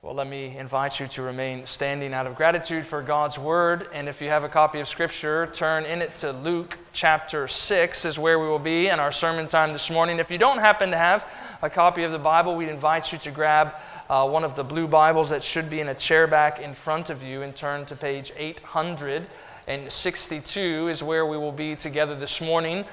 Well, 0.00 0.14
let 0.14 0.28
me 0.28 0.56
invite 0.56 1.00
you 1.00 1.08
to 1.08 1.22
remain 1.22 1.66
standing 1.66 2.14
out 2.14 2.28
of 2.28 2.36
gratitude 2.36 2.86
for 2.86 3.02
God's 3.02 3.36
Word. 3.36 3.88
And 3.92 4.08
if 4.08 4.22
you 4.22 4.28
have 4.28 4.44
a 4.44 4.48
copy 4.48 4.78
of 4.78 4.86
Scripture, 4.86 5.50
turn 5.52 5.84
in 5.84 6.02
it 6.02 6.14
to 6.18 6.30
Luke 6.30 6.78
chapter 6.92 7.48
6, 7.48 8.04
is 8.04 8.16
where 8.16 8.38
we 8.38 8.46
will 8.46 8.60
be 8.60 8.86
in 8.86 9.00
our 9.00 9.10
sermon 9.10 9.48
time 9.48 9.72
this 9.72 9.90
morning. 9.90 10.20
If 10.20 10.30
you 10.30 10.38
don't 10.38 10.60
happen 10.60 10.92
to 10.92 10.96
have 10.96 11.28
a 11.62 11.68
copy 11.68 12.04
of 12.04 12.12
the 12.12 12.18
Bible, 12.20 12.54
we'd 12.54 12.68
invite 12.68 13.10
you 13.10 13.18
to 13.18 13.32
grab 13.32 13.74
uh, 14.08 14.28
one 14.28 14.44
of 14.44 14.54
the 14.54 14.62
blue 14.62 14.86
Bibles 14.86 15.30
that 15.30 15.42
should 15.42 15.68
be 15.68 15.80
in 15.80 15.88
a 15.88 15.96
chair 15.96 16.28
back 16.28 16.60
in 16.60 16.74
front 16.74 17.10
of 17.10 17.24
you 17.24 17.42
and 17.42 17.56
turn 17.56 17.84
to 17.86 17.96
page 17.96 18.30
862, 18.36 20.88
is 20.88 21.02
where 21.02 21.26
we 21.26 21.36
will 21.36 21.50
be 21.50 21.74
together 21.74 22.14
this 22.14 22.40
morning. 22.40 22.84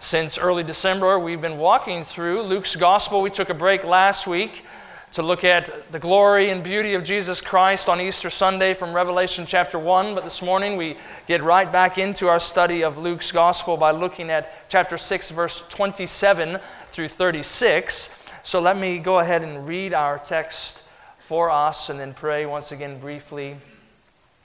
Since 0.00 0.38
early 0.38 0.62
December, 0.62 1.18
we've 1.18 1.42
been 1.42 1.58
walking 1.58 2.04
through 2.04 2.40
Luke's 2.40 2.74
Gospel. 2.74 3.20
We 3.20 3.28
took 3.28 3.50
a 3.50 3.54
break 3.54 3.84
last 3.84 4.26
week 4.26 4.64
to 5.12 5.22
look 5.22 5.42
at 5.42 5.90
the 5.90 5.98
glory 5.98 6.50
and 6.50 6.62
beauty 6.62 6.94
of 6.94 7.02
Jesus 7.02 7.40
Christ 7.40 7.88
on 7.88 8.00
Easter 8.00 8.28
Sunday 8.28 8.74
from 8.74 8.92
Revelation 8.92 9.46
chapter 9.46 9.78
1. 9.78 10.14
But 10.14 10.22
this 10.22 10.42
morning 10.42 10.76
we 10.76 10.98
get 11.26 11.42
right 11.42 11.70
back 11.70 11.96
into 11.96 12.28
our 12.28 12.38
study 12.38 12.84
of 12.84 12.98
Luke's 12.98 13.32
gospel 13.32 13.78
by 13.78 13.90
looking 13.90 14.28
at 14.28 14.68
chapter 14.68 14.98
6, 14.98 15.30
verse 15.30 15.66
27 15.68 16.58
through 16.90 17.08
36. 17.08 18.22
So 18.42 18.60
let 18.60 18.76
me 18.76 18.98
go 18.98 19.18
ahead 19.18 19.42
and 19.42 19.66
read 19.66 19.94
our 19.94 20.18
text 20.18 20.82
for 21.18 21.50
us 21.50 21.88
and 21.88 21.98
then 21.98 22.12
pray 22.12 22.44
once 22.44 22.70
again 22.70 23.00
briefly 23.00 23.56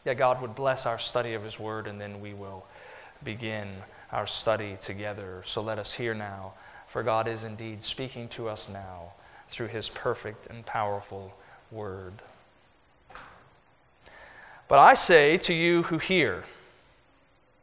that 0.05 0.17
God 0.17 0.41
would 0.41 0.55
bless 0.55 0.85
our 0.85 0.99
study 0.99 1.33
of 1.33 1.43
His 1.43 1.59
Word 1.59 1.87
and 1.87 1.99
then 1.99 2.21
we 2.21 2.33
will 2.33 2.65
begin 3.23 3.67
our 4.13 4.27
study 4.27 4.77
together. 4.79 5.43
So 5.45 5.61
let 5.61 5.77
us 5.77 5.93
hear 5.93 6.13
now, 6.13 6.53
for 6.87 7.03
God 7.03 7.27
is 7.27 7.43
indeed 7.43 7.83
speaking 7.83 8.29
to 8.29 8.47
us 8.47 8.69
now 8.69 9.11
through 9.53 9.67
his 9.67 9.87
perfect 9.87 10.47
and 10.47 10.65
powerful 10.65 11.33
word. 11.71 12.13
But 14.67 14.79
I 14.79 14.95
say 14.95 15.37
to 15.37 15.53
you 15.53 15.83
who 15.83 15.99
hear, 15.99 16.43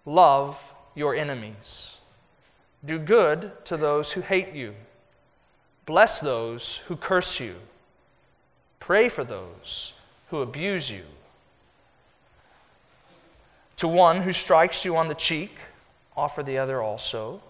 love 0.06 0.62
your 0.94 1.14
enemies, 1.14 1.97
do 2.84 2.98
good 2.98 3.52
to 3.64 3.77
those 3.77 4.12
who 4.12 4.20
hate 4.20 4.52
you, 4.52 4.74
bless 5.86 6.20
those 6.20 6.77
who 6.86 6.97
curse 6.97 7.41
you, 7.41 7.56
pray 8.78 9.08
for 9.08 9.25
those 9.25 9.92
who 10.28 10.42
abuse 10.42 10.91
you. 10.91 11.02
To 13.78 13.88
one 13.88 14.22
who 14.22 14.32
strikes 14.32 14.84
you 14.84 14.97
on 14.97 15.08
the 15.08 15.14
cheek, 15.14 15.56
offer 16.16 16.42
the 16.42 16.58
other 16.58 16.80
also. 16.80 17.41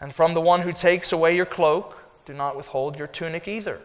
And 0.00 0.12
from 0.14 0.34
the 0.34 0.42
one 0.42 0.60
who 0.60 0.72
takes 0.72 1.12
away 1.12 1.34
your 1.34 1.46
cloak, 1.46 1.96
do 2.26 2.34
not 2.34 2.56
withhold 2.56 2.98
your 2.98 3.08
tunic 3.08 3.48
either. 3.48 3.80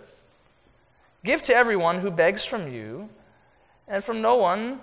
Give 1.24 1.42
to 1.44 1.56
everyone 1.56 2.00
who 2.00 2.12
begs 2.12 2.44
from 2.44 2.74
you, 2.74 3.10
and 3.88 4.04
from 4.04 4.22
no 4.22 4.36
one, 4.36 4.82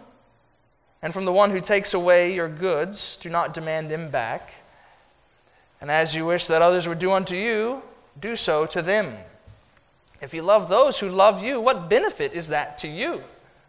and 1.03 1.13
from 1.13 1.25
the 1.25 1.33
one 1.33 1.51
who 1.51 1.61
takes 1.61 1.93
away 1.93 2.33
your 2.35 2.49
goods, 2.49 3.19
do 3.21 3.29
not 3.29 3.55
demand 3.55 3.91
them 3.91 4.09
back. 4.09 4.53
And 5.81 5.91
as 5.91 6.15
you 6.15 6.25
wish 6.25 6.47
that 6.47 6.63
others 6.63 6.89
would 6.89 6.99
do 6.99 7.13
unto 7.13 7.37
you, 7.37 7.83
do 8.19 8.37
so 8.37 8.67
to 8.67 8.83
them. 8.83 9.17
If 10.21 10.35
you 10.35 10.43
love 10.43 10.69
those 10.69 10.99
who 10.99 11.09
love 11.09 11.43
you, 11.43 11.61
what 11.61 11.89
benefit 11.89 12.33
is 12.33 12.49
that 12.49 12.79
to 12.79 12.89
you? 12.89 13.23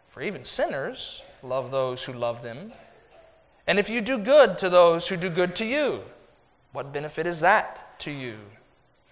For 0.07 0.21
even 0.21 0.43
sinners 0.43 1.23
love 1.43 1.69
those 1.69 2.03
who 2.03 2.13
love 2.13 2.41
them. 2.41 2.73
And 3.67 3.77
if 3.77 3.89
you 3.89 4.01
do 4.01 4.17
good 4.17 4.57
to 4.59 4.69
those 4.69 5.07
who 5.07 5.15
do 5.15 5.29
good 5.29 5.55
to 5.57 5.65
you, 5.65 6.01
what 6.71 6.91
benefit 6.91 7.27
is 7.27 7.41
that 7.41 7.99
to 7.99 8.11
you? 8.11 8.37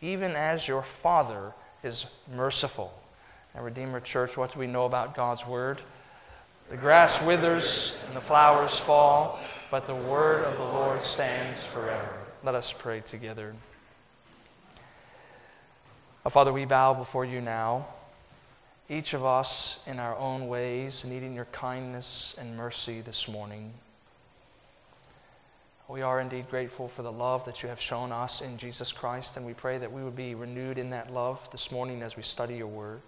even 0.00 0.32
as 0.32 0.68
your 0.68 0.82
Father 0.82 1.52
is 1.82 2.06
merciful. 2.34 2.92
Now, 3.54 3.62
Redeemer 3.62 4.00
Church, 4.00 4.36
what 4.36 4.52
do 4.52 4.58
we 4.58 4.66
know 4.66 4.84
about 4.84 5.14
God's 5.14 5.46
Word? 5.46 5.80
The 6.68 6.76
grass 6.76 7.22
withers 7.22 7.96
and 8.08 8.16
the 8.16 8.20
flowers 8.20 8.76
fall, 8.76 9.38
but 9.70 9.86
the 9.86 9.94
word 9.94 10.44
of 10.44 10.56
the 10.56 10.64
Lord 10.64 11.00
stands 11.00 11.64
forever. 11.64 12.12
Let 12.42 12.56
us 12.56 12.72
pray 12.72 13.00
together. 13.00 13.54
Oh, 16.24 16.28
Father, 16.28 16.52
we 16.52 16.64
bow 16.64 16.92
before 16.92 17.24
you 17.24 17.40
now, 17.40 17.86
each 18.88 19.14
of 19.14 19.24
us 19.24 19.78
in 19.86 20.00
our 20.00 20.16
own 20.16 20.48
ways, 20.48 21.04
needing 21.04 21.34
your 21.34 21.44
kindness 21.46 22.34
and 22.36 22.56
mercy 22.56 23.00
this 23.00 23.28
morning. 23.28 23.72
We 25.88 26.02
are 26.02 26.18
indeed 26.18 26.50
grateful 26.50 26.88
for 26.88 27.02
the 27.02 27.12
love 27.12 27.44
that 27.44 27.62
you 27.62 27.68
have 27.68 27.80
shown 27.80 28.10
us 28.10 28.40
in 28.40 28.58
Jesus 28.58 28.90
Christ, 28.90 29.36
and 29.36 29.46
we 29.46 29.54
pray 29.54 29.78
that 29.78 29.92
we 29.92 30.02
would 30.02 30.16
be 30.16 30.34
renewed 30.34 30.78
in 30.78 30.90
that 30.90 31.12
love 31.12 31.48
this 31.52 31.70
morning 31.70 32.02
as 32.02 32.16
we 32.16 32.24
study 32.24 32.56
your 32.56 32.66
word. 32.66 33.02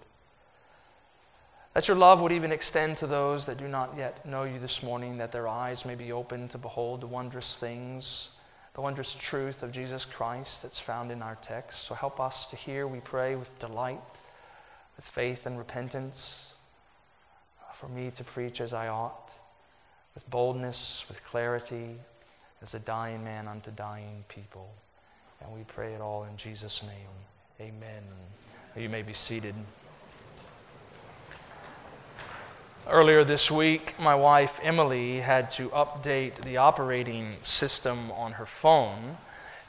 That 1.75 1.89
your 1.89 1.97
love 1.97 2.21
would 2.21 2.31
even 2.31 2.53
extend 2.53 2.97
to 2.99 3.09
those 3.09 3.47
that 3.47 3.59
do 3.59 3.67
not 3.67 3.95
yet 3.99 4.25
know 4.25 4.45
you 4.45 4.61
this 4.61 4.81
morning, 4.81 5.19
that 5.19 5.33
their 5.33 5.49
eyes 5.49 5.85
may 5.85 5.97
be 5.97 6.13
opened 6.13 6.51
to 6.51 6.59
behold 6.59 7.01
the 7.01 7.09
wondrous 7.09 7.57
things, 7.57 8.29
the 8.75 8.81
wondrous 8.81 9.17
truth 9.19 9.65
of 9.65 9.73
Jesus 9.73 10.05
Christ 10.05 10.63
that's 10.63 10.79
found 10.79 11.11
in 11.11 11.21
our 11.21 11.37
text. 11.43 11.83
So 11.83 11.97
help 11.97 12.21
us 12.21 12.49
to 12.51 12.57
hear, 12.57 12.87
we 12.87 13.01
pray, 13.01 13.35
with 13.35 13.59
delight, 13.59 13.99
with 14.97 15.05
faith 15.05 15.47
and 15.47 15.59
repentance, 15.59 16.53
for 17.75 17.89
me 17.89 18.13
to 18.13 18.23
preach 18.23 18.61
as 18.61 18.73
I 18.73 18.87
ought, 18.87 19.35
with 20.15 20.31
boldness, 20.31 21.05
with 21.09 21.25
clarity 21.25 21.97
as 22.63 22.75
a 22.75 22.79
dying 22.79 23.23
man 23.25 23.49
unto 23.49 23.71
dying 23.71 24.25
people. 24.29 24.69
And 25.41 25.53
we 25.55 25.63
pray 25.65 25.95
it 25.95 26.01
all 26.01 26.25
in 26.25 26.37
Jesus' 26.37 26.83
name. 26.83 27.09
Amen. 27.61 28.03
You 28.77 28.89
may 28.89 29.03
be 29.03 29.13
seated. 29.13 29.55
Earlier 32.89 33.23
this 33.23 33.51
week, 33.51 33.95
my 33.99 34.15
wife 34.15 34.61
Emily 34.63 35.19
had 35.19 35.51
to 35.51 35.69
update 35.71 36.37
the 36.37 36.57
operating 36.57 37.37
system 37.43 38.11
on 38.13 38.33
her 38.33 38.47
phone. 38.47 39.19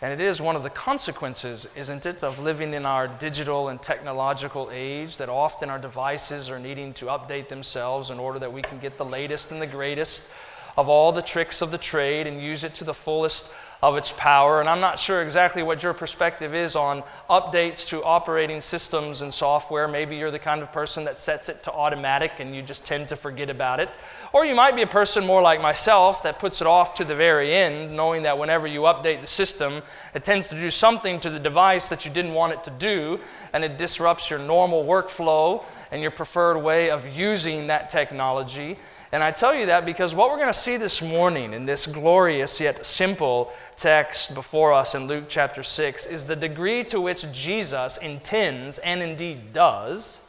And 0.02 0.14
it 0.14 0.24
is 0.24 0.40
one 0.40 0.56
of 0.56 0.64
the 0.64 0.70
consequences, 0.70 1.68
isn't 1.76 2.06
it, 2.06 2.24
of 2.24 2.40
living 2.40 2.74
in 2.74 2.86
our 2.86 3.10
digital 3.10 3.68
and 3.68 3.82
technological 3.82 4.70
age 4.72 5.18
that 5.18 5.28
often 5.28 5.70
our 5.70 5.80
devices 5.80 6.50
are 6.50 6.60
needing 6.60 6.94
to 6.94 7.08
update 7.08 7.50
themselves 7.50 8.10
in 8.10 8.18
order 8.18 8.40
that 8.40 8.54
we 8.54 8.62
can 8.62 8.80
get 8.80 8.98
the 8.98 9.04
latest 9.04 9.52
and 9.52 9.62
the 9.62 9.68
greatest 9.68 10.32
of 10.80 10.88
all 10.88 11.12
the 11.12 11.22
tricks 11.22 11.62
of 11.62 11.72
the 11.72 11.78
trade 11.78 12.26
and 12.26 12.42
use 12.42 12.64
it 12.64 12.74
to 12.74 12.86
the 12.86 12.94
fullest 12.94 13.52
of 13.82 13.98
its 13.98 14.14
power. 14.14 14.62
And 14.62 14.70
I'm 14.70 14.80
not 14.80 14.98
sure 14.98 15.22
exactly 15.22 15.62
what 15.62 15.84
your 15.84 15.94
perspective 15.94 16.56
is 16.56 16.74
on 16.74 17.04
updates 17.30 17.90
to 17.90 18.02
operating 18.02 18.62
systems 18.62 19.22
and 19.22 19.34
software. 19.34 19.90
Maybe 19.90 20.16
you're 20.16 20.32
the 20.32 20.40
kind 20.40 20.62
of 20.62 20.72
person 20.72 21.04
that 21.04 21.20
sets 21.20 21.50
it 21.50 21.64
to 21.64 21.72
automatic 21.74 22.32
and 22.40 22.56
you 22.56 22.62
just 22.62 22.86
tend 22.86 23.10
to 23.10 23.18
forget 23.18 23.50
about 23.50 23.82
it. 23.82 23.90
Or 24.32 24.46
you 24.46 24.56
might 24.56 24.74
be 24.74 24.82
a 24.82 24.88
person 24.88 25.26
more 25.26 25.42
like 25.42 25.62
myself 25.62 26.24
that 26.24 26.40
puts 26.40 26.62
it 26.62 26.68
off 26.68 26.94
to 26.96 27.04
the 27.04 27.16
very 27.16 27.54
end, 27.54 27.94
knowing 27.94 28.24
that 28.24 28.38
whenever 28.38 28.66
you 28.66 28.82
update 28.82 29.20
the 29.20 29.28
system, 29.28 29.82
it 30.14 30.24
tends 30.24 30.48
to 30.48 30.56
do 30.56 30.72
something 30.72 31.20
to 31.20 31.30
the 31.30 31.40
device 31.40 31.90
that 31.90 32.06
you 32.06 32.12
didn't 32.12 32.34
want 32.34 32.54
it 32.54 32.64
to 32.64 32.72
do, 32.72 33.20
and 33.52 33.66
it 33.66 33.78
disrupts 33.78 34.30
your 34.30 34.40
normal 34.40 34.86
workflow 34.86 35.62
and 35.92 36.02
your 36.02 36.12
preferred 36.12 36.58
way 36.58 36.90
of 36.90 37.06
using 37.06 37.68
that 37.68 37.90
technology. 37.90 38.78
And 39.12 39.24
I 39.24 39.32
tell 39.32 39.56
you 39.56 39.66
that 39.68 39.86
because 39.86 40.14
what 40.14 40.30
we're 40.30 40.38
going 40.38 40.54
to 40.54 40.54
see 40.54 40.78
this 40.78 41.02
morning 41.02 41.54
in 41.54 41.66
this 41.66 41.88
glorious 41.88 42.60
yet 42.60 42.86
simple 42.86 43.52
text 43.76 44.36
before 44.36 44.72
us 44.72 44.94
in 44.94 45.08
Luke 45.08 45.26
chapter 45.28 45.64
6 45.64 46.06
is 46.06 46.26
the 46.26 46.36
degree 46.36 46.84
to 46.86 47.02
which 47.02 47.26
Jesus 47.32 47.98
intends, 47.98 48.78
and 48.78 49.02
indeed 49.02 49.52
does, 49.52 50.22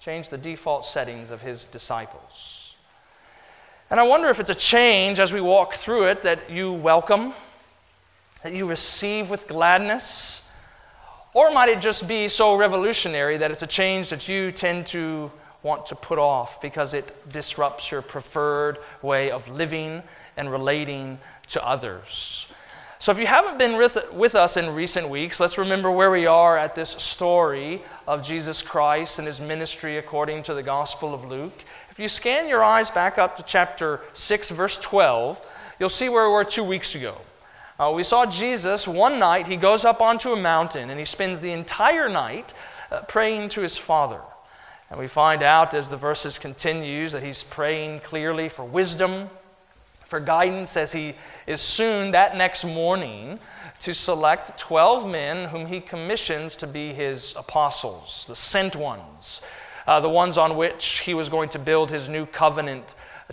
change 0.00 0.30
the 0.30 0.38
default 0.38 0.86
settings 0.86 1.28
of 1.28 1.42
his 1.42 1.66
disciples. 1.66 2.74
And 3.90 4.00
I 4.00 4.04
wonder 4.04 4.28
if 4.28 4.40
it's 4.40 4.48
a 4.48 4.54
change 4.54 5.20
as 5.20 5.30
we 5.30 5.42
walk 5.42 5.74
through 5.74 6.06
it 6.06 6.22
that 6.22 6.48
you 6.48 6.72
welcome, 6.72 7.34
that 8.42 8.54
you 8.54 8.66
receive 8.66 9.28
with 9.28 9.46
gladness, 9.46 10.50
or 11.34 11.50
might 11.50 11.68
it 11.68 11.80
just 11.80 12.08
be 12.08 12.28
so 12.28 12.56
revolutionary 12.56 13.36
that 13.36 13.50
it's 13.50 13.62
a 13.62 13.66
change 13.66 14.08
that 14.08 14.26
you 14.26 14.52
tend 14.52 14.86
to 14.86 15.30
want 15.62 15.86
to 15.86 15.94
put 15.94 16.18
off 16.18 16.60
because 16.60 16.94
it 16.94 17.30
disrupts 17.30 17.90
your 17.90 18.02
preferred 18.02 18.78
way 19.00 19.30
of 19.30 19.48
living 19.48 20.02
and 20.36 20.50
relating 20.50 21.18
to 21.48 21.66
others. 21.66 22.46
So, 22.98 23.10
if 23.10 23.18
you 23.18 23.26
haven't 23.26 23.58
been 23.58 23.78
with, 23.78 24.12
with 24.12 24.36
us 24.36 24.56
in 24.56 24.76
recent 24.76 25.08
weeks, 25.08 25.40
let's 25.40 25.58
remember 25.58 25.90
where 25.90 26.10
we 26.10 26.26
are 26.26 26.56
at 26.56 26.76
this 26.76 26.90
story 26.90 27.82
of 28.06 28.22
Jesus 28.22 28.62
Christ 28.62 29.18
and 29.18 29.26
his 29.26 29.40
ministry 29.40 29.98
according 29.98 30.44
to 30.44 30.54
the 30.54 30.62
Gospel 30.62 31.12
of 31.12 31.24
Luke. 31.24 31.64
If 31.90 31.98
you 31.98 32.08
scan 32.08 32.48
your 32.48 32.62
eyes 32.62 32.92
back 32.92 33.18
up 33.18 33.36
to 33.36 33.42
chapter 33.42 34.00
6, 34.12 34.50
verse 34.50 34.78
12, 34.78 35.44
you'll 35.80 35.88
see 35.88 36.08
where 36.08 36.28
we 36.28 36.32
were 36.32 36.44
two 36.44 36.62
weeks 36.62 36.94
ago. 36.94 37.16
Uh, 37.76 37.92
we 37.92 38.04
saw 38.04 38.24
Jesus 38.24 38.86
one 38.86 39.18
night, 39.18 39.48
he 39.48 39.56
goes 39.56 39.84
up 39.84 40.00
onto 40.00 40.32
a 40.32 40.36
mountain 40.36 40.88
and 40.88 40.98
he 41.00 41.04
spends 41.04 41.40
the 41.40 41.50
entire 41.50 42.08
night 42.08 42.52
uh, 42.92 43.00
praying 43.08 43.48
to 43.48 43.62
his 43.62 43.76
Father. 43.76 44.20
And 44.92 45.00
we 45.00 45.08
find 45.08 45.42
out 45.42 45.72
as 45.72 45.88
the 45.88 45.96
verses 45.96 46.36
continues 46.36 47.12
that 47.12 47.22
he's 47.22 47.42
praying 47.42 48.00
clearly 48.00 48.50
for 48.50 48.62
wisdom 48.62 49.30
for 50.04 50.20
guidance 50.20 50.76
as 50.76 50.92
he 50.92 51.14
is 51.46 51.62
soon 51.62 52.10
that 52.10 52.36
next 52.36 52.62
morning 52.62 53.38
to 53.80 53.94
select 53.94 54.58
12 54.58 55.10
men 55.10 55.48
whom 55.48 55.64
he 55.64 55.80
commissions 55.80 56.56
to 56.56 56.66
be 56.66 56.92
his 56.92 57.34
apostles, 57.38 58.26
the 58.28 58.36
sent 58.36 58.76
ones, 58.76 59.40
uh, 59.86 59.98
the 59.98 60.10
ones 60.10 60.36
on 60.36 60.58
which 60.58 60.98
he 60.98 61.14
was 61.14 61.30
going 61.30 61.48
to 61.48 61.58
build 61.58 61.90
his 61.90 62.10
new 62.10 62.26
covenant 62.26 62.84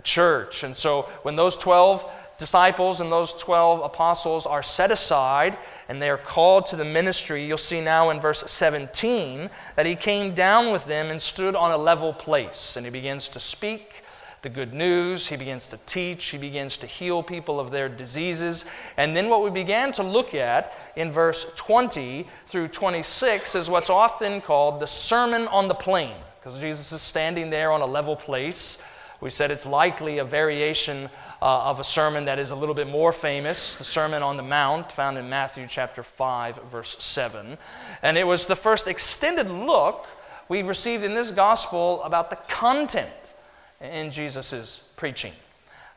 church. 0.02 0.62
And 0.62 0.74
so 0.74 1.02
when 1.24 1.36
those 1.36 1.58
12 1.58 2.10
disciples 2.40 2.98
and 2.98 3.12
those 3.12 3.32
12 3.34 3.84
apostles 3.84 4.46
are 4.46 4.64
set 4.64 4.90
aside 4.90 5.56
and 5.88 6.02
they 6.02 6.10
are 6.10 6.18
called 6.18 6.66
to 6.66 6.76
the 6.76 6.84
ministry, 6.84 7.44
you'll 7.44 7.58
see 7.58 7.80
now 7.80 8.10
in 8.10 8.20
verse 8.20 8.42
17 8.50 9.48
that 9.76 9.86
he 9.86 9.94
came 9.94 10.34
down 10.34 10.72
with 10.72 10.86
them 10.86 11.10
and 11.12 11.22
stood 11.22 11.54
on 11.54 11.70
a 11.70 11.76
level 11.76 12.12
place. 12.12 12.76
And 12.76 12.84
he 12.84 12.90
begins 12.90 13.28
to 13.28 13.38
speak 13.38 14.02
the 14.42 14.48
good 14.48 14.72
news. 14.72 15.26
He 15.26 15.36
begins 15.36 15.68
to 15.68 15.78
teach. 15.86 16.24
He 16.26 16.38
begins 16.38 16.78
to 16.78 16.86
heal 16.86 17.22
people 17.22 17.60
of 17.60 17.70
their 17.70 17.88
diseases. 17.88 18.64
And 18.96 19.14
then 19.14 19.28
what 19.28 19.42
we 19.42 19.50
began 19.50 19.92
to 19.92 20.02
look 20.02 20.34
at 20.34 20.72
in 20.96 21.12
verse 21.12 21.46
20 21.56 22.26
through 22.46 22.68
26 22.68 23.54
is 23.54 23.68
what's 23.68 23.90
often 23.90 24.40
called 24.40 24.80
the 24.80 24.86
Sermon 24.86 25.46
on 25.48 25.68
the 25.68 25.74
Plain, 25.74 26.14
because 26.40 26.58
Jesus 26.58 26.92
is 26.92 27.02
standing 27.02 27.50
there 27.50 27.70
on 27.70 27.80
a 27.80 27.86
level 27.86 28.16
place. 28.16 28.78
We 29.20 29.28
said 29.28 29.50
it's 29.50 29.66
likely 29.66 30.18
a 30.18 30.24
variation 30.24 31.10
uh, 31.42 31.64
of 31.64 31.78
a 31.78 31.84
sermon 31.84 32.24
that 32.24 32.38
is 32.38 32.52
a 32.52 32.56
little 32.56 32.74
bit 32.74 32.88
more 32.88 33.12
famous, 33.12 33.76
the 33.76 33.84
Sermon 33.84 34.22
on 34.22 34.38
the 34.38 34.42
Mount, 34.42 34.90
found 34.90 35.18
in 35.18 35.28
Matthew 35.28 35.66
chapter 35.68 36.02
5, 36.02 36.62
verse 36.70 36.96
7. 37.02 37.58
And 38.02 38.16
it 38.16 38.26
was 38.26 38.46
the 38.46 38.56
first 38.56 38.88
extended 38.88 39.50
look 39.50 40.06
we've 40.48 40.68
received 40.68 41.04
in 41.04 41.14
this 41.14 41.30
gospel 41.30 42.02
about 42.02 42.30
the 42.30 42.36
content 42.36 43.34
in 43.80 44.10
Jesus' 44.10 44.84
preaching. 44.96 45.32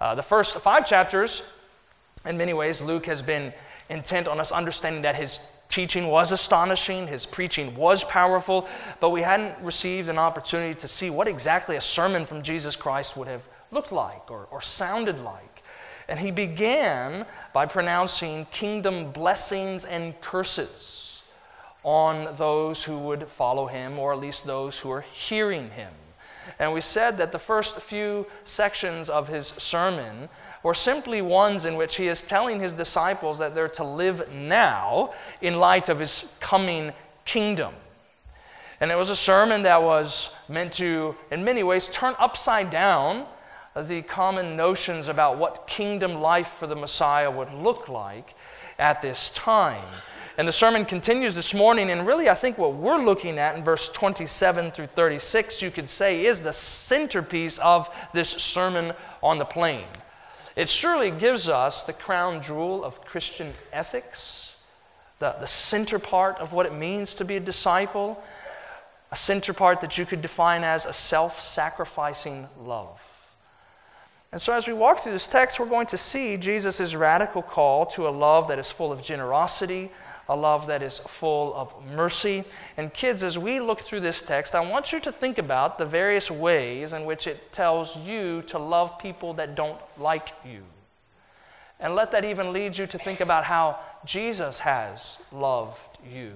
Uh, 0.02 0.16
the 0.16 0.22
first 0.22 0.60
five 0.60 0.86
chapters, 0.86 1.48
in 2.26 2.38
many 2.38 2.54
ways, 2.54 2.82
Luke 2.82 3.06
has 3.06 3.22
been 3.22 3.54
intent 3.90 4.28
on 4.28 4.42
us 4.42 4.52
understanding 4.52 5.04
that 5.04 5.16
his 5.16 5.40
teaching 5.74 6.08
was 6.08 6.32
astonishing, 6.32 7.08
his 7.08 7.26
preaching 7.26 7.76
was 7.76 8.04
powerful, 8.04 8.68
but 9.00 9.10
we 9.10 9.24
hadn't 9.24 9.58
received 9.64 10.08
an 10.08 10.20
opportunity 10.20 10.76
to 10.80 10.88
see 10.88 11.10
what 11.10 11.28
exactly 11.28 11.76
a 11.78 11.82
sermon 11.82 12.26
from 12.26 12.44
Jesus 12.44 12.76
Christ 12.76 13.18
would 13.18 13.28
have 13.28 13.48
looked 13.72 13.92
like 13.92 14.30
or, 14.30 14.48
or 14.52 14.62
sounded 14.62 15.20
like. 15.20 15.64
And 16.08 16.20
he 16.20 16.30
began 16.30 17.26
by 17.54 17.66
pronouncing 17.66 18.46
kingdom 18.52 19.12
blessings 19.12 19.84
and 19.84 20.20
curses 20.22 21.24
on 21.82 22.36
those 22.36 22.84
who 22.84 23.00
would 23.00 23.28
follow 23.28 23.66
him, 23.66 23.98
or 23.98 24.14
at 24.14 24.20
least 24.20 24.46
those 24.46 24.80
who 24.80 24.92
are 24.92 25.02
hearing 25.02 25.72
him. 25.72 25.92
And 26.60 26.72
we 26.72 26.82
said 26.82 27.18
that 27.18 27.32
the 27.32 27.40
first 27.40 27.80
few 27.80 28.28
sections 28.44 29.10
of 29.10 29.28
his 29.28 29.48
sermon 29.48 30.30
were 30.64 30.74
simply 30.74 31.22
ones 31.22 31.66
in 31.66 31.76
which 31.76 31.98
he 31.98 32.08
is 32.08 32.22
telling 32.22 32.60
his 32.60 32.74
disciples 32.74 33.38
that 33.40 33.54
they're 33.54 33.68
to 33.68 33.84
live 33.84 34.34
now 34.34 35.14
in 35.42 35.60
light 35.60 35.90
of 35.90 36.00
his 36.00 36.32
coming 36.40 36.94
kingdom. 37.26 37.74
And 38.80 38.92
it 38.92 38.96
was 38.96 39.10
a 39.10 39.16
sermon 39.16 39.64
that 39.64 39.84
was 39.84 40.36
meant 40.50 40.74
to, 40.74 41.16
in 41.32 41.44
many 41.44 41.64
ways, 41.64 41.90
turn 41.90 42.16
upside 42.18 42.72
down 42.72 43.26
the 43.76 44.02
common 44.04 44.56
notions 44.56 45.08
about 45.08 45.38
what 45.38 45.68
kingdom 45.68 46.16
life 46.16 46.50
for 46.50 46.68
the 46.68 46.76
Messiah 46.76 47.30
would 47.30 47.52
look 47.52 47.90
like 47.90 48.36
at 48.78 49.02
this 49.02 49.32
time. 49.32 49.86
And 50.38 50.48
the 50.48 50.52
sermon 50.52 50.86
continues 50.86 51.36
this 51.36 51.54
morning, 51.54 51.92
and 51.92 52.08
really, 52.08 52.28
I 52.28 52.34
think 52.34 52.58
what 52.58 52.74
we're 52.74 53.04
looking 53.04 53.38
at 53.38 53.56
in 53.56 53.64
verse 53.64 53.90
27 53.90 54.72
through 54.72 54.88
36, 54.88 55.62
you 55.62 55.70
could 55.70 55.88
say, 55.88 56.26
is 56.26 56.42
the 56.42 56.54
centerpiece 56.54 57.60
of 57.60 57.90
this 58.14 58.30
sermon 58.30 58.94
on 59.22 59.38
the 59.38 59.46
plain. 59.46 59.86
It 60.56 60.70
surely 60.70 61.10
gives 61.10 61.50
us 61.50 61.84
the 61.84 61.94
crown 61.94 62.44
jewel 62.44 62.84
of 62.84 63.04
Christian 63.06 63.54
ethics, 63.72 64.56
the, 65.20 65.36
the 65.40 65.48
center 65.48 65.98
part 65.98 66.38
of 66.38 66.54
what 66.54 66.66
it 66.66 66.74
means 66.74 67.16
to 67.16 67.26
be 67.26 67.38
a 67.38 67.40
disciple, 67.40 68.24
a 69.12 69.16
center 69.16 69.54
part 69.54 69.82
that 69.82 69.98
you 69.98 70.06
could 70.06 70.22
define 70.22 70.64
as 70.64 70.86
a 70.86 70.94
self 70.94 71.42
sacrificing 71.42 72.48
love. 72.60 73.02
And 74.32 74.42
so, 74.42 74.54
as 74.54 74.68
we 74.68 74.74
walk 74.74 75.02
through 75.02 75.12
this 75.12 75.28
text, 75.28 75.60
we're 75.60 75.68
going 75.68 75.88
to 75.88 75.98
see 75.98 76.38
Jesus' 76.38 76.96
radical 76.96 77.44
call 77.44 77.86
to 77.88 78.08
a 78.08 78.10
love 78.10 78.48
that 78.48 78.58
is 78.58 78.72
full 78.72 78.92
of 78.92 79.02
generosity, 79.02 79.92
a 80.34 80.36
love 80.36 80.66
that 80.66 80.82
is 80.82 80.98
full 80.98 81.54
of 81.54 81.76
mercy. 81.94 82.44
And 82.76 82.92
kids, 82.92 83.24
as 83.24 83.38
we 83.38 83.60
look 83.60 83.82
through 83.82 84.00
this 84.00 84.24
text, 84.24 84.56
I 84.56 84.68
want 84.68 84.92
you 84.92 85.00
to 85.02 85.12
think 85.12 85.38
about 85.38 85.78
the 85.78 85.86
various 85.86 86.32
ways 86.32 86.92
in 86.92 87.06
which 87.06 87.28
it 87.28 87.52
tells 87.52 87.96
you 87.98 88.42
to 88.48 88.58
love 88.58 88.98
people 88.98 89.36
that 89.36 89.54
don't 89.54 89.80
like 90.00 90.30
you. 90.44 90.64
And 91.80 91.94
let 91.94 92.12
that 92.14 92.26
even 92.26 92.52
lead 92.52 92.76
you 92.76 92.88
to 92.88 92.98
think 92.98 93.20
about 93.20 93.44
how 93.44 93.80
Jesus 94.06 94.58
has 94.60 95.20
loved 95.32 96.00
you. 96.12 96.34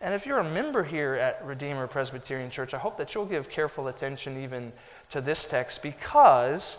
And 0.00 0.12
if 0.12 0.26
you're 0.26 0.38
a 0.38 0.50
member 0.50 0.82
here 0.82 1.14
at 1.14 1.44
Redeemer 1.46 1.86
Presbyterian 1.86 2.50
Church, 2.50 2.74
I 2.74 2.78
hope 2.78 2.98
that 2.98 3.14
you'll 3.14 3.24
give 3.24 3.48
careful 3.48 3.86
attention 3.86 4.42
even 4.42 4.72
to 5.10 5.20
this 5.20 5.46
text 5.46 5.80
because 5.80 6.76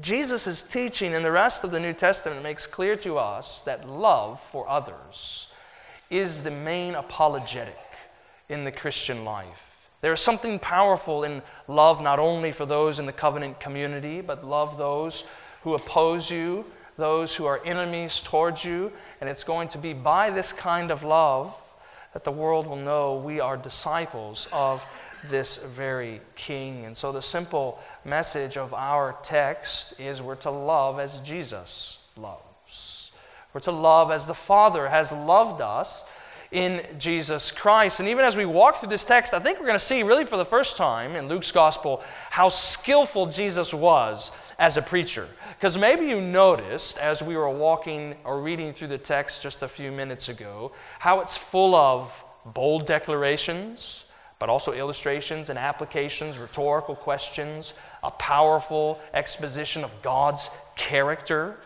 Jesus' 0.00 0.60
teaching 0.62 1.12
in 1.12 1.22
the 1.22 1.30
rest 1.30 1.62
of 1.62 1.70
the 1.70 1.78
New 1.78 1.92
Testament 1.92 2.42
makes 2.42 2.66
clear 2.66 2.96
to 2.96 3.16
us 3.16 3.60
that 3.60 3.88
love 3.88 4.40
for 4.40 4.68
others 4.68 5.46
is 6.10 6.42
the 6.42 6.50
main 6.50 6.94
apologetic 6.94 7.78
in 8.48 8.64
the 8.64 8.72
Christian 8.72 9.24
life. 9.24 9.88
There 10.00 10.12
is 10.12 10.20
something 10.20 10.58
powerful 10.58 11.24
in 11.24 11.42
love 11.68 12.02
not 12.02 12.18
only 12.18 12.52
for 12.52 12.66
those 12.66 12.98
in 12.98 13.06
the 13.06 13.12
covenant 13.12 13.60
community, 13.60 14.20
but 14.20 14.44
love 14.44 14.76
those 14.76 15.24
who 15.62 15.74
oppose 15.74 16.30
you, 16.30 16.66
those 16.98 17.34
who 17.34 17.46
are 17.46 17.60
enemies 17.64 18.20
towards 18.20 18.64
you. 18.64 18.92
And 19.20 19.30
it's 19.30 19.44
going 19.44 19.68
to 19.68 19.78
be 19.78 19.92
by 19.92 20.28
this 20.30 20.52
kind 20.52 20.90
of 20.90 21.04
love 21.04 21.54
that 22.12 22.24
the 22.24 22.32
world 22.32 22.66
will 22.66 22.76
know 22.76 23.16
we 23.16 23.40
are 23.40 23.56
disciples 23.56 24.46
of 24.52 24.84
this 25.30 25.56
very 25.56 26.20
king. 26.36 26.84
And 26.84 26.96
so 26.96 27.12
the 27.12 27.22
simple 27.22 27.80
message 28.04 28.56
of 28.56 28.74
our 28.74 29.16
text 29.22 29.94
is 29.98 30.20
we're 30.20 30.34
to 30.36 30.50
love 30.50 30.98
as 30.98 31.20
Jesus 31.20 31.98
loves. 32.16 33.10
We're 33.52 33.60
to 33.60 33.72
love 33.72 34.10
as 34.10 34.26
the 34.26 34.34
Father 34.34 34.88
has 34.88 35.12
loved 35.12 35.60
us 35.60 36.04
in 36.50 36.86
Jesus 36.98 37.50
Christ. 37.50 38.00
And 38.00 38.08
even 38.08 38.24
as 38.24 38.36
we 38.36 38.46
walk 38.46 38.78
through 38.78 38.88
this 38.88 39.04
text, 39.04 39.34
I 39.34 39.40
think 39.40 39.58
we're 39.58 39.66
going 39.66 39.78
to 39.78 39.84
see, 39.84 40.02
really 40.02 40.24
for 40.24 40.36
the 40.36 40.44
first 40.44 40.76
time 40.76 41.16
in 41.16 41.28
Luke's 41.28 41.50
gospel, 41.50 42.02
how 42.30 42.48
skillful 42.48 43.26
Jesus 43.26 43.74
was 43.74 44.30
as 44.58 44.76
a 44.76 44.82
preacher. 44.82 45.28
Because 45.56 45.76
maybe 45.76 46.06
you 46.06 46.20
noticed 46.20 46.98
as 46.98 47.22
we 47.22 47.36
were 47.36 47.50
walking 47.50 48.14
or 48.24 48.40
reading 48.40 48.72
through 48.72 48.88
the 48.88 48.98
text 48.98 49.42
just 49.42 49.62
a 49.62 49.68
few 49.68 49.90
minutes 49.90 50.28
ago, 50.28 50.70
how 51.00 51.20
it's 51.20 51.36
full 51.36 51.74
of 51.74 52.24
bold 52.44 52.86
declarations 52.86 54.03
but 54.44 54.50
also 54.50 54.74
illustrations 54.74 55.48
and 55.48 55.58
applications, 55.58 56.36
rhetorical 56.36 56.94
questions, 56.94 57.72
a 58.02 58.10
powerful 58.10 59.00
exposition 59.14 59.82
of 59.82 60.02
God's 60.02 60.50
character. 60.76 61.56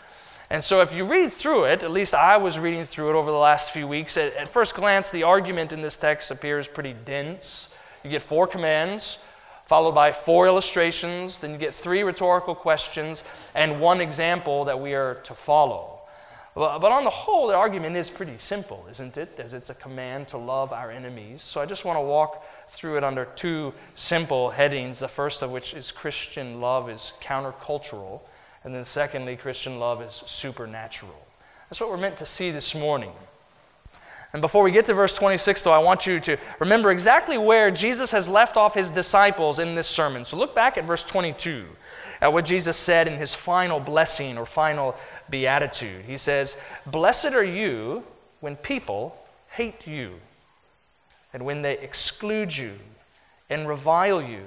And 0.49 0.63
so, 0.63 0.81
if 0.81 0.95
you 0.95 1.05
read 1.05 1.33
through 1.33 1.65
it, 1.65 1.83
at 1.83 1.91
least 1.91 2.15
I 2.15 2.37
was 2.37 2.57
reading 2.57 2.85
through 2.85 3.11
it 3.11 3.15
over 3.17 3.33
the 3.33 3.37
last 3.37 3.73
few 3.73 3.89
weeks, 3.89 4.17
at, 4.17 4.33
at 4.37 4.49
first 4.49 4.77
glance, 4.77 5.11
the 5.11 5.25
argument 5.25 5.73
in 5.73 5.83
this 5.83 5.97
text 5.97 6.31
appears 6.31 6.69
pretty 6.69 6.95
dense. 7.05 7.69
You 8.05 8.11
get 8.11 8.23
four 8.23 8.47
commands, 8.47 9.19
followed 9.65 9.97
by 9.97 10.13
four 10.13 10.47
illustrations, 10.47 11.41
then 11.41 11.51
you 11.51 11.59
get 11.59 11.75
three 11.75 12.05
rhetorical 12.05 12.55
questions, 12.55 13.25
and 13.57 13.81
one 13.81 14.01
example 14.01 14.67
that 14.67 14.79
we 14.79 14.95
are 14.95 15.17
to 15.25 15.35
follow. 15.35 15.98
But 16.59 16.91
on 16.91 17.05
the 17.05 17.11
whole, 17.11 17.47
the 17.47 17.55
argument 17.55 17.95
is 17.95 18.11
pretty 18.11 18.37
simple, 18.37 18.85
isn't 18.91 19.17
it? 19.17 19.39
As 19.39 19.55
it's 19.55 19.71
a 19.71 19.75
command 19.75 20.27
to 20.29 20.39
love 20.39 20.73
our 20.73 20.91
enemies. 20.91 21.41
So 21.41 21.61
I 21.61 21.67
just 21.67 21.85
want 21.85 21.99
to 21.99 22.03
walk 22.03 22.45
through 22.69 22.97
it 22.97 23.05
under 23.05 23.27
two 23.37 23.73
simple 23.95 24.51
headings. 24.51 24.99
The 24.99 25.07
first 25.07 25.43
of 25.43 25.53
which 25.53 25.73
is 25.73 25.93
Christian 25.93 26.61
love 26.61 26.91
is 26.91 27.13
countercultural, 27.23 28.23
and 28.65 28.75
then 28.75 28.85
secondly, 28.85 29.37
Christian 29.37 29.79
love 29.79 30.03
is 30.03 30.25
supernatural. 30.27 31.15
That's 31.71 31.81
what 31.81 31.91
we're 31.91 31.97
meant 31.97 32.17
to 32.17 32.27
see 32.27 32.51
this 32.51 32.75
morning. 32.75 33.13
And 34.33 34.43
before 34.43 34.65
we 34.65 34.73
get 34.73 34.85
to 34.87 34.95
verse 34.95 35.15
26, 35.15 35.63
though, 35.63 35.73
I 35.73 35.79
want 35.79 36.07
you 36.07 36.19
to 36.19 36.37
remember 36.59 36.91
exactly 36.91 37.39
where 37.39 37.71
Jesus 37.71 38.11
has 38.11 38.29
left 38.29 38.57
off 38.57 38.75
his 38.75 38.91
disciples 38.91 39.61
in 39.61 39.77
this 39.77 39.87
sermon. 39.87 40.25
So 40.25 40.37
look 40.37 40.57
back 40.57 40.77
at 40.77 40.85
verse 40.85 41.05
22, 41.05 41.67
at 42.21 42.33
what 42.33 42.45
Jesus 42.45 42.77
said 42.77 43.07
in 43.07 43.19
his 43.19 43.35
final 43.35 43.81
blessing 43.81 44.39
or 44.39 44.47
final 44.47 44.97
beatitude. 45.31 46.05
He 46.05 46.17
says, 46.17 46.57
Blessed 46.87 47.33
are 47.33 47.45
you 47.45 48.05
when 48.41 48.57
people 48.57 49.17
hate 49.51 49.87
you, 49.87 50.15
and 51.33 51.45
when 51.45 51.63
they 51.63 51.79
exclude 51.79 52.57
you, 52.57 52.73
and 53.51 53.69
revile 53.69 54.23
you, 54.23 54.45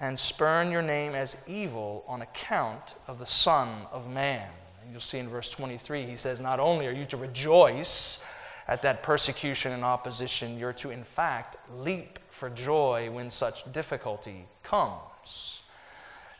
and 0.00 0.18
spurn 0.18 0.70
your 0.70 0.82
name 0.82 1.14
as 1.14 1.36
evil 1.46 2.04
on 2.06 2.22
account 2.22 2.94
of 3.06 3.18
the 3.18 3.26
Son 3.26 3.68
of 3.90 4.08
Man. 4.10 4.48
And 4.82 4.92
you'll 4.92 5.00
see 5.00 5.18
in 5.18 5.28
verse 5.28 5.50
23, 5.50 6.06
he 6.06 6.16
says, 6.16 6.40
Not 6.40 6.60
only 6.60 6.86
are 6.86 6.92
you 6.92 7.04
to 7.06 7.16
rejoice, 7.16 8.24
at 8.68 8.82
that 8.82 9.02
persecution 9.02 9.72
and 9.72 9.82
opposition, 9.82 10.58
you're 10.58 10.74
to, 10.74 10.90
in 10.90 11.02
fact, 11.02 11.56
leap 11.74 12.18
for 12.28 12.50
joy 12.50 13.10
when 13.10 13.30
such 13.30 13.70
difficulty 13.72 14.44
comes. 14.62 15.62